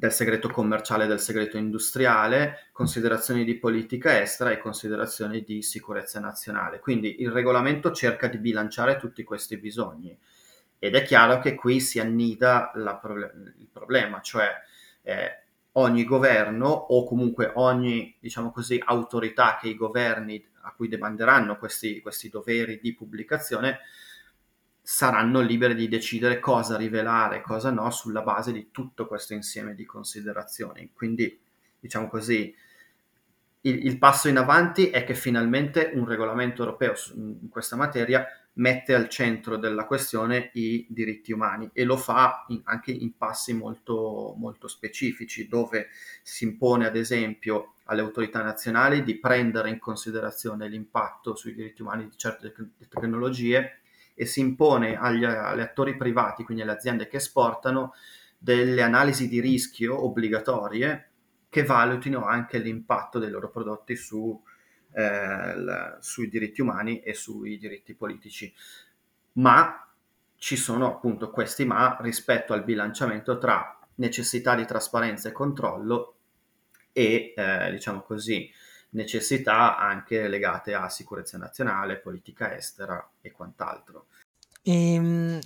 del 0.00 0.12
segreto 0.12 0.48
commerciale 0.48 1.04
e 1.04 1.06
del 1.06 1.20
segreto 1.20 1.58
industriale, 1.58 2.70
considerazioni 2.72 3.44
di 3.44 3.58
politica 3.58 4.18
estera 4.18 4.50
e 4.50 4.56
considerazioni 4.56 5.42
di 5.42 5.60
sicurezza 5.60 6.18
nazionale. 6.18 6.78
Quindi 6.78 7.20
il 7.20 7.30
regolamento 7.30 7.92
cerca 7.92 8.26
di 8.26 8.38
bilanciare 8.38 8.96
tutti 8.96 9.22
questi 9.24 9.58
bisogni 9.58 10.18
ed 10.78 10.94
è 10.94 11.02
chiaro 11.02 11.38
che 11.40 11.54
qui 11.54 11.80
si 11.80 12.00
annida 12.00 12.70
proble- 12.98 13.52
il 13.58 13.68
problema, 13.70 14.22
cioè 14.22 14.48
eh, 15.02 15.42
ogni 15.72 16.04
governo 16.04 16.68
o 16.68 17.04
comunque 17.04 17.52
ogni, 17.56 18.16
diciamo 18.18 18.50
così, 18.52 18.82
autorità 18.82 19.58
che 19.60 19.68
i 19.68 19.76
governi 19.76 20.42
a 20.62 20.72
cui 20.72 20.88
demanderanno 20.88 21.58
questi, 21.58 22.00
questi 22.00 22.30
doveri 22.30 22.80
di 22.80 22.94
pubblicazione 22.94 23.80
saranno 24.92 25.40
liberi 25.40 25.76
di 25.76 25.86
decidere 25.86 26.40
cosa 26.40 26.76
rivelare 26.76 27.36
e 27.36 27.40
cosa 27.42 27.70
no 27.70 27.92
sulla 27.92 28.22
base 28.22 28.50
di 28.50 28.70
tutto 28.72 29.06
questo 29.06 29.34
insieme 29.34 29.76
di 29.76 29.86
considerazioni. 29.86 30.90
Quindi, 30.92 31.40
diciamo 31.78 32.08
così, 32.08 32.52
il, 33.60 33.86
il 33.86 33.98
passo 33.98 34.26
in 34.26 34.36
avanti 34.36 34.90
è 34.90 35.04
che 35.04 35.14
finalmente 35.14 35.92
un 35.94 36.04
regolamento 36.06 36.64
europeo 36.64 36.94
in 37.14 37.48
questa 37.48 37.76
materia 37.76 38.26
mette 38.54 38.92
al 38.92 39.08
centro 39.08 39.56
della 39.56 39.86
questione 39.86 40.50
i 40.54 40.84
diritti 40.90 41.30
umani 41.30 41.70
e 41.72 41.84
lo 41.84 41.96
fa 41.96 42.44
in, 42.48 42.60
anche 42.64 42.90
in 42.90 43.16
passi 43.16 43.52
molto, 43.52 44.34
molto 44.36 44.66
specifici, 44.66 45.46
dove 45.46 45.90
si 46.24 46.42
impone 46.42 46.86
ad 46.86 46.96
esempio 46.96 47.74
alle 47.84 48.00
autorità 48.00 48.42
nazionali 48.42 49.04
di 49.04 49.20
prendere 49.20 49.70
in 49.70 49.78
considerazione 49.78 50.68
l'impatto 50.68 51.36
sui 51.36 51.54
diritti 51.54 51.80
umani 51.80 52.08
di 52.08 52.16
certe 52.16 52.52
tecnologie 52.88 53.79
e 54.20 54.26
si 54.26 54.40
impone 54.40 54.98
agli, 54.98 55.24
agli 55.24 55.60
attori 55.60 55.96
privati, 55.96 56.44
quindi 56.44 56.62
alle 56.62 56.72
aziende 56.72 57.08
che 57.08 57.16
esportano, 57.16 57.94
delle 58.36 58.82
analisi 58.82 59.28
di 59.28 59.40
rischio 59.40 60.04
obbligatorie 60.04 61.08
che 61.48 61.64
valutino 61.64 62.26
anche 62.26 62.58
l'impatto 62.58 63.18
dei 63.18 63.30
loro 63.30 63.48
prodotti 63.48 63.96
su, 63.96 64.38
eh, 64.92 65.58
la, 65.58 65.96
sui 66.02 66.28
diritti 66.28 66.60
umani 66.60 67.00
e 67.00 67.14
sui 67.14 67.56
diritti 67.56 67.94
politici. 67.94 68.52
Ma 69.32 69.88
ci 70.36 70.56
sono 70.56 70.86
appunto 70.86 71.30
questi 71.30 71.64
ma 71.64 71.96
rispetto 72.02 72.52
al 72.52 72.62
bilanciamento 72.62 73.38
tra 73.38 73.78
necessità 73.94 74.54
di 74.54 74.66
trasparenza 74.66 75.30
e 75.30 75.32
controllo 75.32 76.16
e, 76.92 77.32
eh, 77.34 77.70
diciamo 77.70 78.02
così, 78.02 78.52
necessità 78.90 79.76
anche 79.78 80.28
legate 80.28 80.74
a 80.74 80.88
sicurezza 80.88 81.38
nazionale, 81.38 81.98
politica 81.98 82.54
estera 82.54 83.10
e 83.20 83.30
quant'altro. 83.30 84.06
Ehm, 84.62 85.40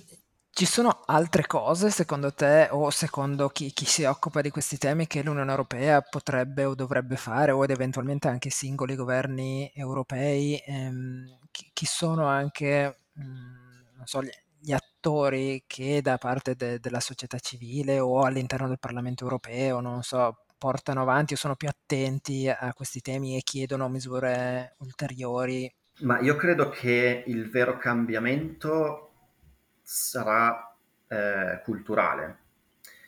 ci 0.51 0.65
sono 0.65 1.01
altre 1.05 1.45
cose 1.47 1.89
secondo 1.89 2.33
te 2.33 2.69
o 2.71 2.89
secondo 2.89 3.49
chi, 3.49 3.71
chi 3.71 3.85
si 3.85 4.03
occupa 4.05 4.41
di 4.41 4.49
questi 4.49 4.77
temi 4.77 5.05
che 5.05 5.21
l'Unione 5.21 5.49
Europea 5.51 6.01
potrebbe 6.01 6.63
o 6.65 6.75
dovrebbe 6.75 7.17
fare 7.17 7.51
o 7.51 7.63
ed 7.63 7.71
eventualmente 7.71 8.27
anche 8.29 8.47
i 8.47 8.51
singoli 8.51 8.95
governi 8.95 9.69
europei? 9.75 10.57
Ehm, 10.65 11.39
chi, 11.51 11.69
chi 11.73 11.85
sono 11.85 12.25
anche, 12.27 12.99
mm, 13.19 13.95
non 13.97 14.05
so, 14.05 14.23
gli, 14.23 14.29
gli 14.59 14.71
attori 14.71 15.63
che 15.67 16.01
da 16.01 16.17
parte 16.17 16.55
de- 16.55 16.79
della 16.79 16.99
società 17.01 17.37
civile 17.39 17.99
o 17.99 18.23
all'interno 18.23 18.67
del 18.67 18.79
Parlamento 18.79 19.23
europeo, 19.23 19.79
non 19.81 20.03
so, 20.03 20.44
portano 20.57 21.01
avanti 21.01 21.33
o 21.33 21.37
sono 21.37 21.55
più 21.55 21.67
attenti 21.67 22.47
a 22.49 22.73
questi 22.73 23.01
temi 23.01 23.37
e 23.37 23.41
chiedono 23.41 23.89
misure 23.89 24.75
ulteriori? 24.79 25.73
Ma 25.99 26.19
io 26.19 26.35
credo 26.35 26.69
che 26.69 27.23
il 27.27 27.49
vero 27.49 27.77
cambiamento 27.77 29.11
sarà 29.81 30.75
eh, 31.07 31.61
culturale, 31.63 32.39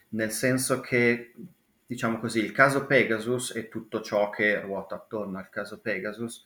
nel 0.09 0.31
senso 0.31 0.79
che, 0.79 1.33
diciamo 1.85 2.19
così, 2.19 2.39
il 2.39 2.51
caso 2.51 2.85
Pegasus 2.85 3.55
e 3.55 3.67
tutto 3.67 4.01
ciò 4.01 4.29
che 4.29 4.61
ruota 4.61 4.95
attorno 4.95 5.37
al 5.37 5.49
caso 5.49 5.79
Pegasus 5.79 6.45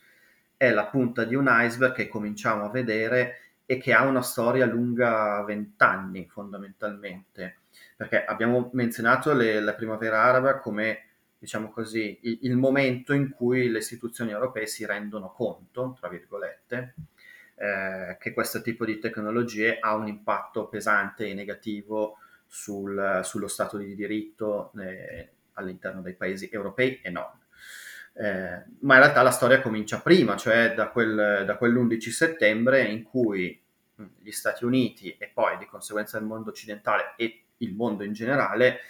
è 0.56 0.70
la 0.70 0.86
punta 0.86 1.24
di 1.24 1.34
un 1.34 1.46
iceberg 1.48 1.94
che 1.94 2.08
cominciamo 2.08 2.64
a 2.64 2.70
vedere 2.70 3.51
e 3.72 3.78
che 3.78 3.94
ha 3.94 4.04
una 4.04 4.20
storia 4.20 4.66
lunga 4.66 5.42
vent'anni 5.44 6.28
fondamentalmente, 6.28 7.60
perché 7.96 8.22
abbiamo 8.22 8.68
menzionato 8.74 9.32
le, 9.32 9.60
la 9.60 9.72
primavera 9.72 10.22
araba 10.22 10.58
come 10.58 11.06
diciamo 11.38 11.70
così, 11.70 12.18
il, 12.20 12.40
il, 12.42 12.56
momento 12.56 13.14
in 13.14 13.30
cui 13.30 13.70
le 13.70 13.78
istituzioni 13.78 14.30
europee 14.30 14.66
si 14.66 14.84
rendono 14.84 15.32
conto, 15.32 15.96
tra 15.98 16.10
virgolette, 16.10 16.94
eh, 17.54 18.18
che 18.20 18.34
questo 18.34 18.60
tipo 18.60 18.84
di 18.84 18.98
tecnologie 18.98 19.78
ha 19.80 19.94
un 19.94 20.06
impatto 20.06 20.68
pesante 20.68 21.26
e 21.26 21.34
negativo 21.34 22.18
sul, 22.46 23.20
sullo 23.24 23.48
Stato 23.48 23.78
di 23.78 23.94
diritto 23.94 24.70
eh, 24.78 25.30
all'interno 25.54 26.02
dei 26.02 26.14
paesi 26.14 26.50
europei 26.52 27.00
e 27.02 27.08
non. 27.08 27.40
Eh, 28.14 28.64
ma 28.80 28.94
in 28.96 29.00
realtà 29.00 29.22
la 29.22 29.30
storia 29.30 29.62
comincia 29.62 30.00
prima, 30.00 30.36
cioè 30.36 30.74
da, 30.74 30.88
quel, 30.88 31.44
da 31.46 31.56
quell'11 31.56 32.10
settembre 32.10 32.84
in 32.84 33.02
cui 33.02 33.61
gli 34.18 34.30
Stati 34.30 34.64
Uniti 34.64 35.16
e 35.18 35.30
poi 35.32 35.58
di 35.58 35.66
conseguenza 35.66 36.18
il 36.18 36.24
mondo 36.24 36.50
occidentale 36.50 37.14
e 37.16 37.44
il 37.58 37.74
mondo 37.74 38.04
in 38.04 38.12
generale 38.12 38.80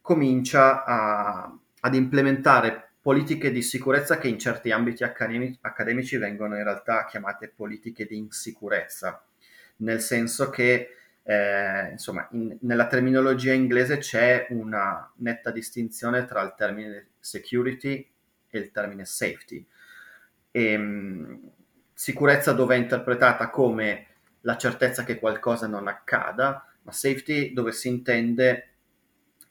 comincia 0.00 0.84
a, 0.84 1.58
ad 1.80 1.94
implementare 1.94 2.90
politiche 3.00 3.50
di 3.50 3.62
sicurezza 3.62 4.18
che 4.18 4.28
in 4.28 4.38
certi 4.38 4.70
ambiti 4.70 5.02
accademici, 5.02 5.58
accademici 5.62 6.16
vengono 6.16 6.56
in 6.56 6.62
realtà 6.62 7.04
chiamate 7.06 7.52
politiche 7.54 8.06
di 8.06 8.16
insicurezza, 8.16 9.24
nel 9.78 10.00
senso 10.00 10.50
che 10.50 10.88
eh, 11.24 11.90
insomma, 11.90 12.28
in, 12.32 12.56
nella 12.60 12.86
terminologia 12.86 13.52
inglese 13.52 13.98
c'è 13.98 14.46
una 14.50 15.10
netta 15.16 15.50
distinzione 15.50 16.24
tra 16.24 16.42
il 16.42 16.54
termine 16.56 17.08
security 17.18 18.08
e 18.48 18.58
il 18.58 18.70
termine 18.70 19.04
safety. 19.04 19.66
E, 20.50 20.64
ehm, 20.64 20.82
mh, 20.82 21.50
sicurezza 21.94 22.52
dove 22.52 22.74
è 22.74 22.78
interpretata 22.78 23.50
come 23.50 24.06
la 24.42 24.56
certezza 24.56 25.04
che 25.04 25.18
qualcosa 25.18 25.66
non 25.66 25.88
accada, 25.88 26.66
ma 26.82 26.92
safety 26.92 27.52
dove 27.52 27.72
si 27.72 27.88
intende 27.88 28.68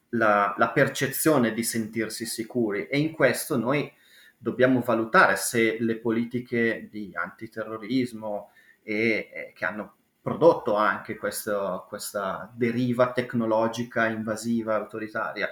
la, 0.10 0.54
la 0.58 0.70
percezione 0.70 1.54
di 1.54 1.64
sentirsi 1.64 2.26
sicuri 2.26 2.88
e 2.88 3.00
in 3.00 3.12
questo 3.14 3.58
noi 3.58 3.92
dobbiamo 4.38 4.82
valutare 4.82 5.36
se 5.36 5.78
le 5.80 5.98
politiche 5.98 6.88
di 6.90 7.12
antiterrorismo 7.14 8.52
e, 8.82 9.30
eh, 9.32 9.52
che 9.56 9.66
hanno 9.66 9.96
prodotto 10.22 10.76
anche 10.76 11.16
questo, 11.16 11.86
questa 11.88 12.52
deriva 12.54 13.12
tecnologica 13.12 14.08
invasiva 14.08 14.76
autoritaria. 14.76 15.50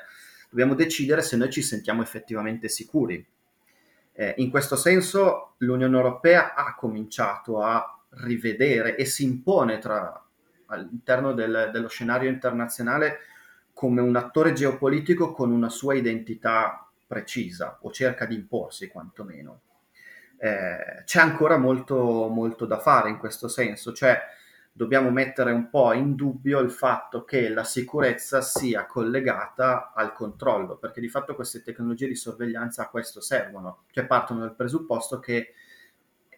Dobbiamo 0.50 0.74
decidere 0.74 1.22
se 1.22 1.38
noi 1.38 1.52
ci 1.52 1.62
sentiamo 1.62 2.02
effettivamente 2.02 2.68
sicuri. 2.68 3.24
Eh, 4.14 4.34
in 4.38 4.50
questo 4.50 4.76
senso 4.76 5.54
l'Unione 5.60 5.96
Europea 5.96 6.54
ha 6.56 6.76
cominciato 6.76 7.62
a 7.62 7.99
rivedere 8.12 8.96
e 8.96 9.06
si 9.06 9.24
impone 9.24 9.78
tra, 9.78 10.24
all'interno 10.68 11.34
del, 11.34 11.70
dello 11.72 11.88
scenario 11.88 12.30
internazionale 12.30 13.20
come 13.74 14.02
un 14.02 14.16
attore 14.16 14.54
geopolitico 14.54 15.32
con 15.32 15.52
una 15.52 15.70
sua 15.70 15.94
identità 15.96 16.90
precisa 17.08 17.80
o 17.82 17.92
cerca 17.92 18.26
di 18.26 18.36
imporsi 18.36 18.88
quantomeno. 18.88 19.62
Eh, 20.38 21.04
c'è 21.06 21.20
ancora 21.20 21.58
molto, 21.58 22.28
molto 22.28 22.66
da 22.66 22.80
fare 22.80 23.10
in 23.10 23.18
questo 23.18 23.48
senso, 23.48 23.94
cioè 23.94 24.20
dobbiamo 24.72 25.10
mettere 25.10 25.52
un 25.52 25.70
po' 25.70 25.92
in 25.94 26.16
dubbio 26.16 26.60
il 26.60 26.72
fatto 26.72 27.26
che 27.26 27.50
la 27.50 27.64
sicurezza 27.64 28.42
sia 28.42 28.86
collegata 28.86 29.92
al 29.94 30.14
controllo, 30.14 30.78
perché 30.78 31.02
di 31.02 31.10
fatto 31.10 31.36
queste 31.36 31.62
tecnologie 31.62 32.08
di 32.08 32.16
sorveglianza 32.16 32.84
a 32.84 32.90
questo 32.90 33.20
servono, 33.22 33.84
cioè 33.92 34.06
partono 34.06 34.42
dal 34.42 34.56
presupposto 34.56 35.20
che 35.20 35.54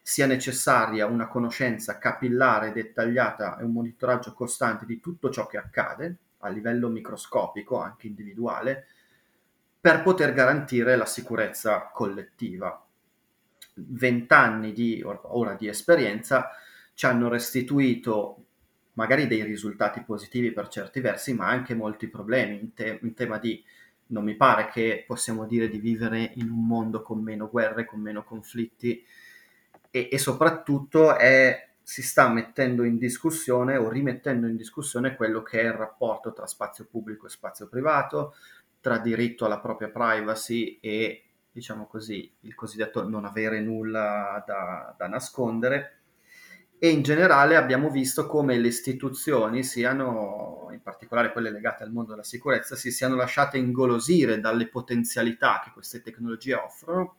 sia 0.02 0.26
necessaria 0.26 1.06
una 1.06 1.28
conoscenza 1.28 1.98
capillare, 1.98 2.72
dettagliata 2.72 3.58
e 3.58 3.64
un 3.64 3.72
monitoraggio 3.72 4.34
costante 4.34 4.86
di 4.86 5.00
tutto 5.00 5.30
ciò 5.30 5.46
che 5.46 5.58
accade 5.58 6.16
a 6.40 6.50
livello 6.50 6.90
microscopico, 6.90 7.80
anche 7.80 8.08
individuale, 8.08 8.88
per 9.80 10.02
poter 10.02 10.34
garantire 10.34 10.96
la 10.96 11.06
sicurezza 11.06 11.92
collettiva. 11.94 12.84
Vent'anni 13.74 14.74
di, 14.74 15.04
ora 15.04 15.54
di 15.54 15.68
esperienza 15.68 16.50
ci 16.94 17.06
hanno 17.06 17.30
restituito 17.30 18.46
magari 18.94 19.28
dei 19.28 19.44
risultati 19.44 20.02
positivi 20.02 20.52
per 20.52 20.68
certi 20.68 21.00
versi, 21.00 21.34
ma 21.34 21.48
anche 21.48 21.74
molti 21.74 22.08
problemi 22.08 22.60
in, 22.60 22.74
te- 22.74 23.00
in 23.02 23.14
tema 23.14 23.38
di 23.38 23.64
non 24.08 24.24
mi 24.24 24.36
pare 24.36 24.68
che 24.70 25.06
possiamo 25.08 25.46
dire 25.46 25.70
di 25.70 25.80
vivere 25.80 26.32
in 26.36 26.50
un 26.50 26.66
mondo 26.68 27.02
con 27.02 27.22
meno 27.22 27.50
guerre, 27.50 27.86
con 27.86 28.02
meno 28.02 28.24
conflitti 28.24 29.04
e, 29.92 30.08
e 30.10 30.18
soprattutto 30.18 31.16
è, 31.18 31.70
si 31.84 32.02
sta 32.02 32.30
mettendo 32.30 32.84
in 32.84 32.98
discussione 32.98 33.76
o 33.76 33.90
rimettendo 33.90 34.48
in 34.48 34.56
discussione 34.56 35.16
quello 35.16 35.44
che 35.44 35.60
è 35.60 35.66
il 35.66 35.74
rapporto 35.74 36.34
tra 36.34 36.48
spazio 36.48 36.88
pubblico 36.90 37.28
e 37.28 37.30
spazio 37.30 37.68
privato, 37.68 38.34
tra 38.80 38.98
diritto 38.98 39.46
alla 39.46 39.60
propria 39.60 39.90
privacy 39.90 40.80
e 40.82 41.26
diciamo 41.52 41.86
così 41.86 42.34
il 42.42 42.56
cosiddetto 42.56 43.08
non 43.08 43.26
avere 43.26 43.60
nulla 43.60 44.42
da, 44.48 44.96
da 44.98 45.08
nascondere. 45.08 45.98
E 46.80 46.90
in 46.90 47.04
generale 47.04 47.58
abbiamo 47.58 47.92
visto 47.92 48.26
come 48.26 48.58
le 48.58 48.70
istituzioni 48.70 49.64
siano, 49.64 50.70
in 50.72 50.82
particolare 50.82 51.32
quelle 51.32 51.52
legate 51.52 51.84
al 51.84 51.92
mondo 51.92 52.12
della 52.12 52.24
sicurezza, 52.24 52.76
si 52.76 52.90
siano 52.90 53.16
lasciate 53.16 53.60
ingolosire 53.60 54.40
dalle 54.40 54.68
potenzialità 54.68 55.62
che 55.64 55.70
queste 55.74 56.02
tecnologie 56.02 56.56
offrono 56.56 57.18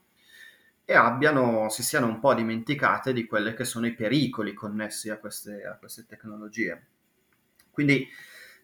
e 0.85 0.95
abbiano, 0.95 1.69
si 1.69 1.83
siano 1.83 2.07
un 2.07 2.19
po' 2.19 2.35
dimenticate 2.35 3.13
di 3.13 3.27
quelli 3.27 3.55
che 3.55 3.65
sono 3.65 3.87
i 3.87 3.95
pericoli 3.95 4.53
connessi 4.53 5.11
a 5.11 5.19
queste, 5.19 5.65
a 5.65 5.77
queste 5.77 6.07
tecnologie. 6.07 6.87
Quindi 7.71 8.09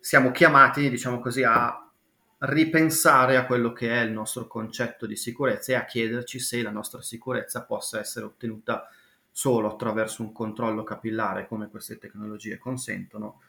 siamo 0.00 0.30
chiamati, 0.30 0.90
diciamo 0.90 1.20
così, 1.20 1.42
a 1.42 1.88
ripensare 2.40 3.36
a 3.36 3.46
quello 3.46 3.72
che 3.72 3.90
è 3.90 4.02
il 4.02 4.12
nostro 4.12 4.46
concetto 4.46 5.06
di 5.06 5.16
sicurezza 5.16 5.72
e 5.72 5.74
a 5.76 5.84
chiederci 5.84 6.38
se 6.38 6.62
la 6.62 6.70
nostra 6.70 7.02
sicurezza 7.02 7.64
possa 7.64 7.98
essere 7.98 8.26
ottenuta 8.26 8.88
solo 9.30 9.68
attraverso 9.72 10.22
un 10.22 10.32
controllo 10.32 10.84
capillare 10.84 11.46
come 11.46 11.68
queste 11.68 11.98
tecnologie 11.98 12.58
consentono 12.58 13.40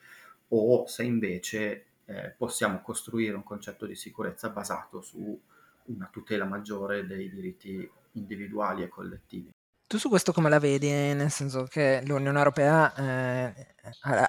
o 0.50 0.88
se 0.88 1.04
invece 1.04 1.86
eh, 2.06 2.34
possiamo 2.36 2.82
costruire 2.82 3.36
un 3.36 3.44
concetto 3.44 3.86
di 3.86 3.96
sicurezza 3.96 4.50
basato 4.50 5.02
su 5.02 5.40
una 5.86 6.10
tutela 6.12 6.46
maggiore 6.46 7.06
dei 7.06 7.30
diritti 7.30 7.90
individuali 8.14 8.84
e 8.84 8.90
collettivi. 8.90 9.50
Tu 9.88 9.98
su 9.98 10.08
questo 10.10 10.32
come 10.32 10.50
la 10.50 10.60
vedi? 10.60 10.90
Nel 10.92 11.32
senso 11.32 11.64
che 11.64 12.04
l'Unione 12.06 12.38
Europea, 12.38 12.94
eh, 12.94 13.76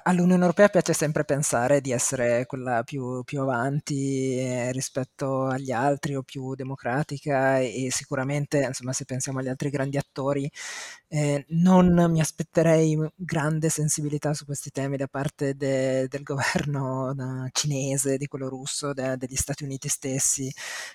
all'Unione 0.03 0.41
Europea 0.41 0.69
piace 0.69 0.93
sempre 0.93 1.23
pensare 1.25 1.81
di 1.81 1.91
essere 1.91 2.45
quella 2.45 2.83
più, 2.83 3.23
più 3.23 3.41
avanti 3.41 4.37
eh, 4.37 4.71
rispetto 4.71 5.45
agli 5.45 5.71
altri 5.71 6.15
o 6.15 6.23
più 6.23 6.55
democratica 6.55 7.59
e, 7.59 7.87
sicuramente, 7.91 8.59
insomma, 8.59 8.93
se 8.93 9.05
pensiamo 9.05 9.39
agli 9.39 9.47
altri 9.49 9.69
grandi 9.69 9.97
attori, 9.97 10.49
eh, 11.07 11.45
non 11.49 12.09
mi 12.11 12.19
aspetterei 12.21 12.97
grande 13.15 13.69
sensibilità 13.69 14.33
su 14.33 14.45
questi 14.45 14.71
temi 14.71 14.97
da 14.97 15.07
parte 15.07 15.55
de, 15.55 16.07
del 16.07 16.23
governo 16.23 17.13
da, 17.13 17.47
cinese, 17.51 18.17
di 18.17 18.27
quello 18.27 18.49
russo, 18.49 18.93
da, 18.93 19.15
degli 19.15 19.35
Stati 19.35 19.63
Uniti 19.63 19.87
stessi. 19.89 20.51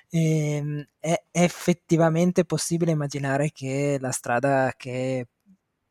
E, 0.09 0.57
ehm, 0.57 0.87
è 1.01 1.23
effettivamente 1.31 2.45
possibile 2.45 2.93
immaginare 2.93 3.51
che 3.53 3.99
la 4.01 4.11
strada 4.11 4.73
che 4.77 5.27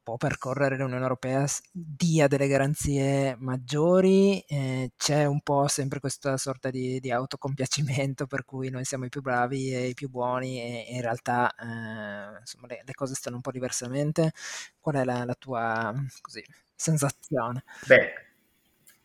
può 0.06 0.18
percorrere 0.18 0.78
l'Unione 0.78 1.02
Europea 1.02 1.48
dia 1.72 2.28
delle 2.28 2.48
garanzie 2.48 3.36
maggiori, 3.40 4.40
eh, 4.42 4.92
c'è 4.96 5.26
un 5.26 5.42
po' 5.42 5.68
sempre 5.68 6.00
questa 6.00 6.38
sorta 6.38 6.70
di, 6.70 7.00
di, 7.00 7.10
autocompiacimento 7.10 8.28
per 8.28 8.46
cui 8.46 8.70
noi 8.70 8.86
siamo 8.86 9.06
i 9.06 9.10
più 9.10 9.22
bravi 9.22 9.74
e 9.74 9.88
i 9.88 9.94
più 9.96 10.08
buoni 10.08 10.62
e, 10.62 10.94
in 10.94 11.02
realtà 11.02 11.50
eh, 11.56 12.38
insomma, 12.40 12.68
le, 12.68 12.84
le, 12.86 12.94
cose 12.94 13.16
stanno 13.16 13.38
un 13.38 13.42
po' 13.42 13.50
diversamente. 13.50 14.32
Qual 14.80 14.94
è 14.94 15.04
la, 15.04 15.26
la 15.26 15.34
tua 15.34 15.92
così, 16.22 16.44
sensazione? 16.76 17.64
Beh, 17.88 18.14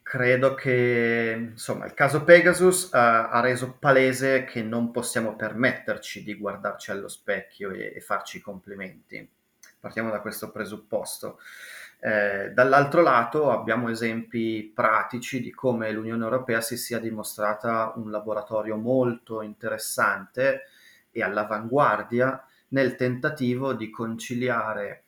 credo 0.03 0.55
che 0.55 1.49
insomma 1.53 1.87
il 1.87 1.95
caso 1.95 2.25
Pegasus 2.25 2.91
uh, 2.93 2.97
ha 2.97 3.41
reso 3.41 3.79
palese 3.79 4.45
che 4.45 4.61
non 4.61 4.91
possiamo 4.91 5.35
permetterci 5.35 6.23
di 6.23 6.35
guardarci 6.35 6.91
allo 6.91 7.09
specchio 7.09 7.71
e, 7.71 7.95
e 7.97 8.01
farci 8.01 8.37
i 8.37 8.41
complimenti 8.41 9.39
partiamo 9.81 10.11
da 10.11 10.21
questo 10.21 10.51
presupposto. 10.51 11.39
Eh, 12.03 12.53
dall'altro 12.55 13.03
lato 13.03 13.51
abbiamo 13.51 13.91
esempi 13.91 14.71
pratici 14.75 15.41
di 15.41 15.51
come 15.51 15.91
l'Unione 15.91 16.25
Europea 16.25 16.61
si 16.61 16.77
sia 16.77 16.99
dimostrata 16.99 17.93
un 17.97 18.11
laboratorio 18.11 18.77
molto 18.77 19.43
interessante 19.43 20.63
e 21.11 21.23
all'avanguardia 21.23 22.43
nel 22.69 22.95
tentativo 22.95 23.75
di 23.75 23.91
conciliare 23.91 25.05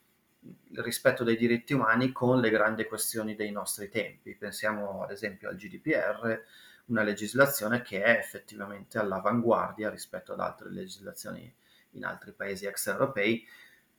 il 0.70 0.82
rispetto 0.82 1.22
dei 1.24 1.37
diritti 1.37 1.72
umani 1.72 2.12
con 2.12 2.40
le 2.40 2.50
grandi 2.50 2.85
questioni 2.85 3.35
dei 3.35 3.52
nostri 3.52 3.88
tempi. 3.88 4.35
Pensiamo 4.35 5.02
ad 5.02 5.12
esempio 5.12 5.48
al 5.48 5.56
GDPR, 5.56 6.40
una 6.87 7.02
legislazione 7.02 7.82
che 7.82 8.02
è 8.02 8.18
effettivamente 8.18 8.98
all'avanguardia 8.98 9.88
rispetto 9.88 10.32
ad 10.32 10.40
altre 10.40 10.70
legislazioni 10.70 11.54
in 11.92 12.04
altri 12.04 12.32
paesi 12.32 12.66
extraeuropei 12.66 13.46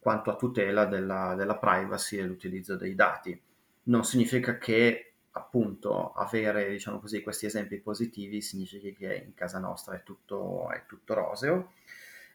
quanto 0.03 0.29
a 0.29 0.35
tutela 0.35 0.85
della, 0.85 1.33
della 1.35 1.55
privacy 1.55 2.17
e 2.17 2.23
l'utilizzo 2.23 2.75
dei 2.75 2.93
dati. 2.93 3.41
Non 3.83 4.03
significa 4.03 4.57
che 4.57 5.13
appunto 5.31 6.11
avere 6.11 6.69
diciamo 6.69 6.99
così, 6.99 7.23
questi 7.23 7.45
esempi 7.45 7.79
positivi 7.79 8.41
significhi 8.41 8.93
che 8.93 9.23
in 9.25 9.33
casa 9.33 9.59
nostra 9.59 9.95
è 9.95 10.03
tutto, 10.03 10.69
è 10.69 10.83
tutto 10.85 11.13
roseo. 11.13 11.71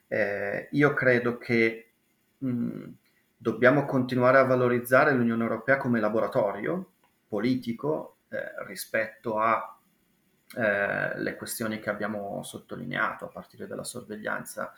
Eh, 0.07 0.67
io 0.71 0.93
credo 0.95 1.37
che 1.37 1.91
mh, 2.39 2.89
dobbiamo 3.37 3.85
continuare 3.85 4.39
a 4.39 4.43
valorizzare 4.43 5.13
l'Unione 5.13 5.43
Europea 5.43 5.77
come 5.77 5.99
laboratorio 5.99 6.93
politico 7.27 8.17
eh, 8.29 8.65
rispetto 8.65 9.39
a 9.39 9.79
eh, 10.55 11.35
questioni 11.35 11.79
che 11.79 11.91
abbiamo 11.91 12.41
sottolineato 12.41 13.25
a 13.25 13.29
partire 13.29 13.67
dalla 13.67 13.83
sorveglianza 13.83 14.73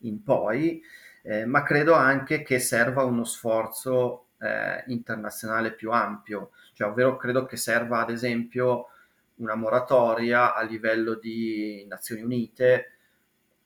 in 0.00 0.22
poi 0.22 0.82
eh, 1.26 1.46
ma 1.46 1.62
credo 1.62 1.94
anche 1.94 2.42
che 2.42 2.58
serva 2.58 3.02
uno 3.02 3.24
sforzo 3.24 4.26
eh, 4.38 4.84
internazionale 4.88 5.72
più 5.72 5.90
ampio, 5.90 6.50
cioè, 6.74 6.88
ovvero 6.88 7.16
credo 7.16 7.46
che 7.46 7.56
serva 7.56 8.00
ad 8.00 8.10
esempio 8.10 8.88
una 9.36 9.54
moratoria 9.54 10.54
a 10.54 10.62
livello 10.62 11.14
di 11.14 11.86
Nazioni 11.88 12.20
Unite 12.20 12.90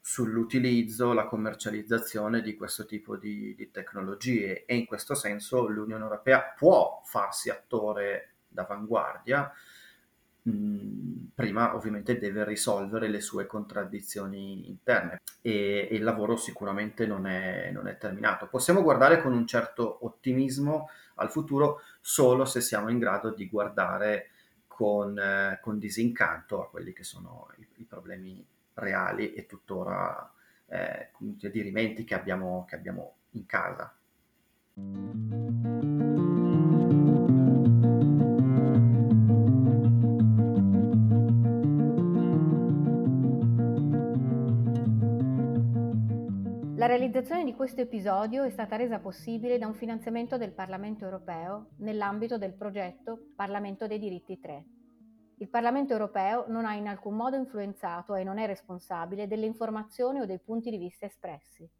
sull'utilizzo, 0.01 1.13
la 1.13 1.27
commercializzazione 1.27 2.43
di 2.43 2.55
questo 2.55 2.87
tipo 2.87 3.17
di, 3.17 3.55
di 3.57 3.71
tecnologie. 3.73 4.65
E 4.65 4.77
in 4.77 4.87
questo 4.87 5.15
senso 5.15 5.67
l'Unione 5.67 6.05
Europea 6.05 6.55
può 6.57 7.03
farsi 7.05 7.51
attore 7.51 8.35
d'avanguardia 8.49 9.53
prima 11.35 11.75
ovviamente 11.75 12.19
deve 12.19 12.45
risolvere 12.45 13.09
le 13.09 13.21
sue 13.21 13.47
contraddizioni 13.47 14.69
interne 14.69 15.21
e, 15.41 15.89
e 15.91 15.95
il 15.95 16.03
lavoro 16.03 16.37
sicuramente 16.37 17.07
non 17.07 17.27
è, 17.27 17.71
non 17.73 17.87
è, 17.87 17.97
terminato. 17.97 18.49
Possiamo 18.49 18.83
guardare 18.83 19.23
con 19.23 19.33
un 19.33 19.47
certo 19.47 20.05
ottimismo 20.05 20.89
al 21.17 21.31
futuro 21.31 21.81
solo 22.01 22.45
se 22.45 22.61
siamo 22.61 22.89
in 22.89 22.99
grado 22.99 23.31
di 23.31 23.49
guardare 23.49 24.31
con, 24.67 25.19
eh, 25.19 25.59
con 25.61 25.79
disincanto 25.79 26.63
a 26.63 26.69
quelli 26.69 26.93
che 26.93 27.05
sono 27.05 27.49
i, 27.59 27.67
i 27.77 27.85
problemi 27.85 28.45
reali 28.75 29.35
e 29.35 29.47
tuttora 29.47 30.33
eh, 30.67 31.11
dirimenti 31.19 32.05
che 32.05 32.15
abbiamo, 32.15 32.65
che 32.69 32.77
abbiamo 32.77 33.15
in 33.31 33.47
casa. 33.47 33.93
Realizzazione 46.99 47.45
di 47.45 47.55
questo 47.55 47.81
episodio 47.81 48.43
è 48.43 48.51
stata 48.51 48.75
resa 48.75 48.99
possibile 48.99 49.57
da 49.57 49.69
un 49.69 49.75
finanziamento 49.75 50.37
del 50.37 50.53
Parlamento 50.53 51.05
europeo 51.05 51.69
nell'ambito 51.77 52.39
del 52.39 52.55
progetto 52.55 53.29
Parlamento 53.37 53.87
dei 53.87 54.01
diritti 54.01 54.41
3. 54.41 54.65
Il 55.37 55.49
Parlamento 55.49 55.93
europeo 55.93 56.47
non 56.49 56.65
ha 56.65 56.75
in 56.75 56.89
alcun 56.89 57.15
modo 57.15 57.37
influenzato 57.37 58.17
e 58.17 58.25
non 58.25 58.39
è 58.39 58.47
responsabile 58.47 59.29
delle 59.29 59.47
informazioni 59.47 60.19
o 60.19 60.27
dei 60.27 60.41
punti 60.41 60.71
di 60.71 60.77
vista 60.77 61.07
espressi. 61.07 61.71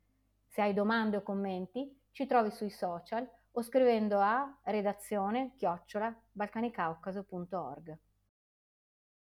Se 0.47 0.63
hai 0.63 0.73
domande 0.73 1.17
o 1.17 1.23
commenti, 1.23 1.93
ci 2.13 2.25
trovi 2.25 2.53
sui 2.53 2.71
social 2.71 3.29
o 3.51 3.63
scrivendo 3.63 4.21
a 4.21 4.57
redazione 4.63 5.55
chiocciola 5.57 6.17
balcanicaucaso.org. 6.31 7.99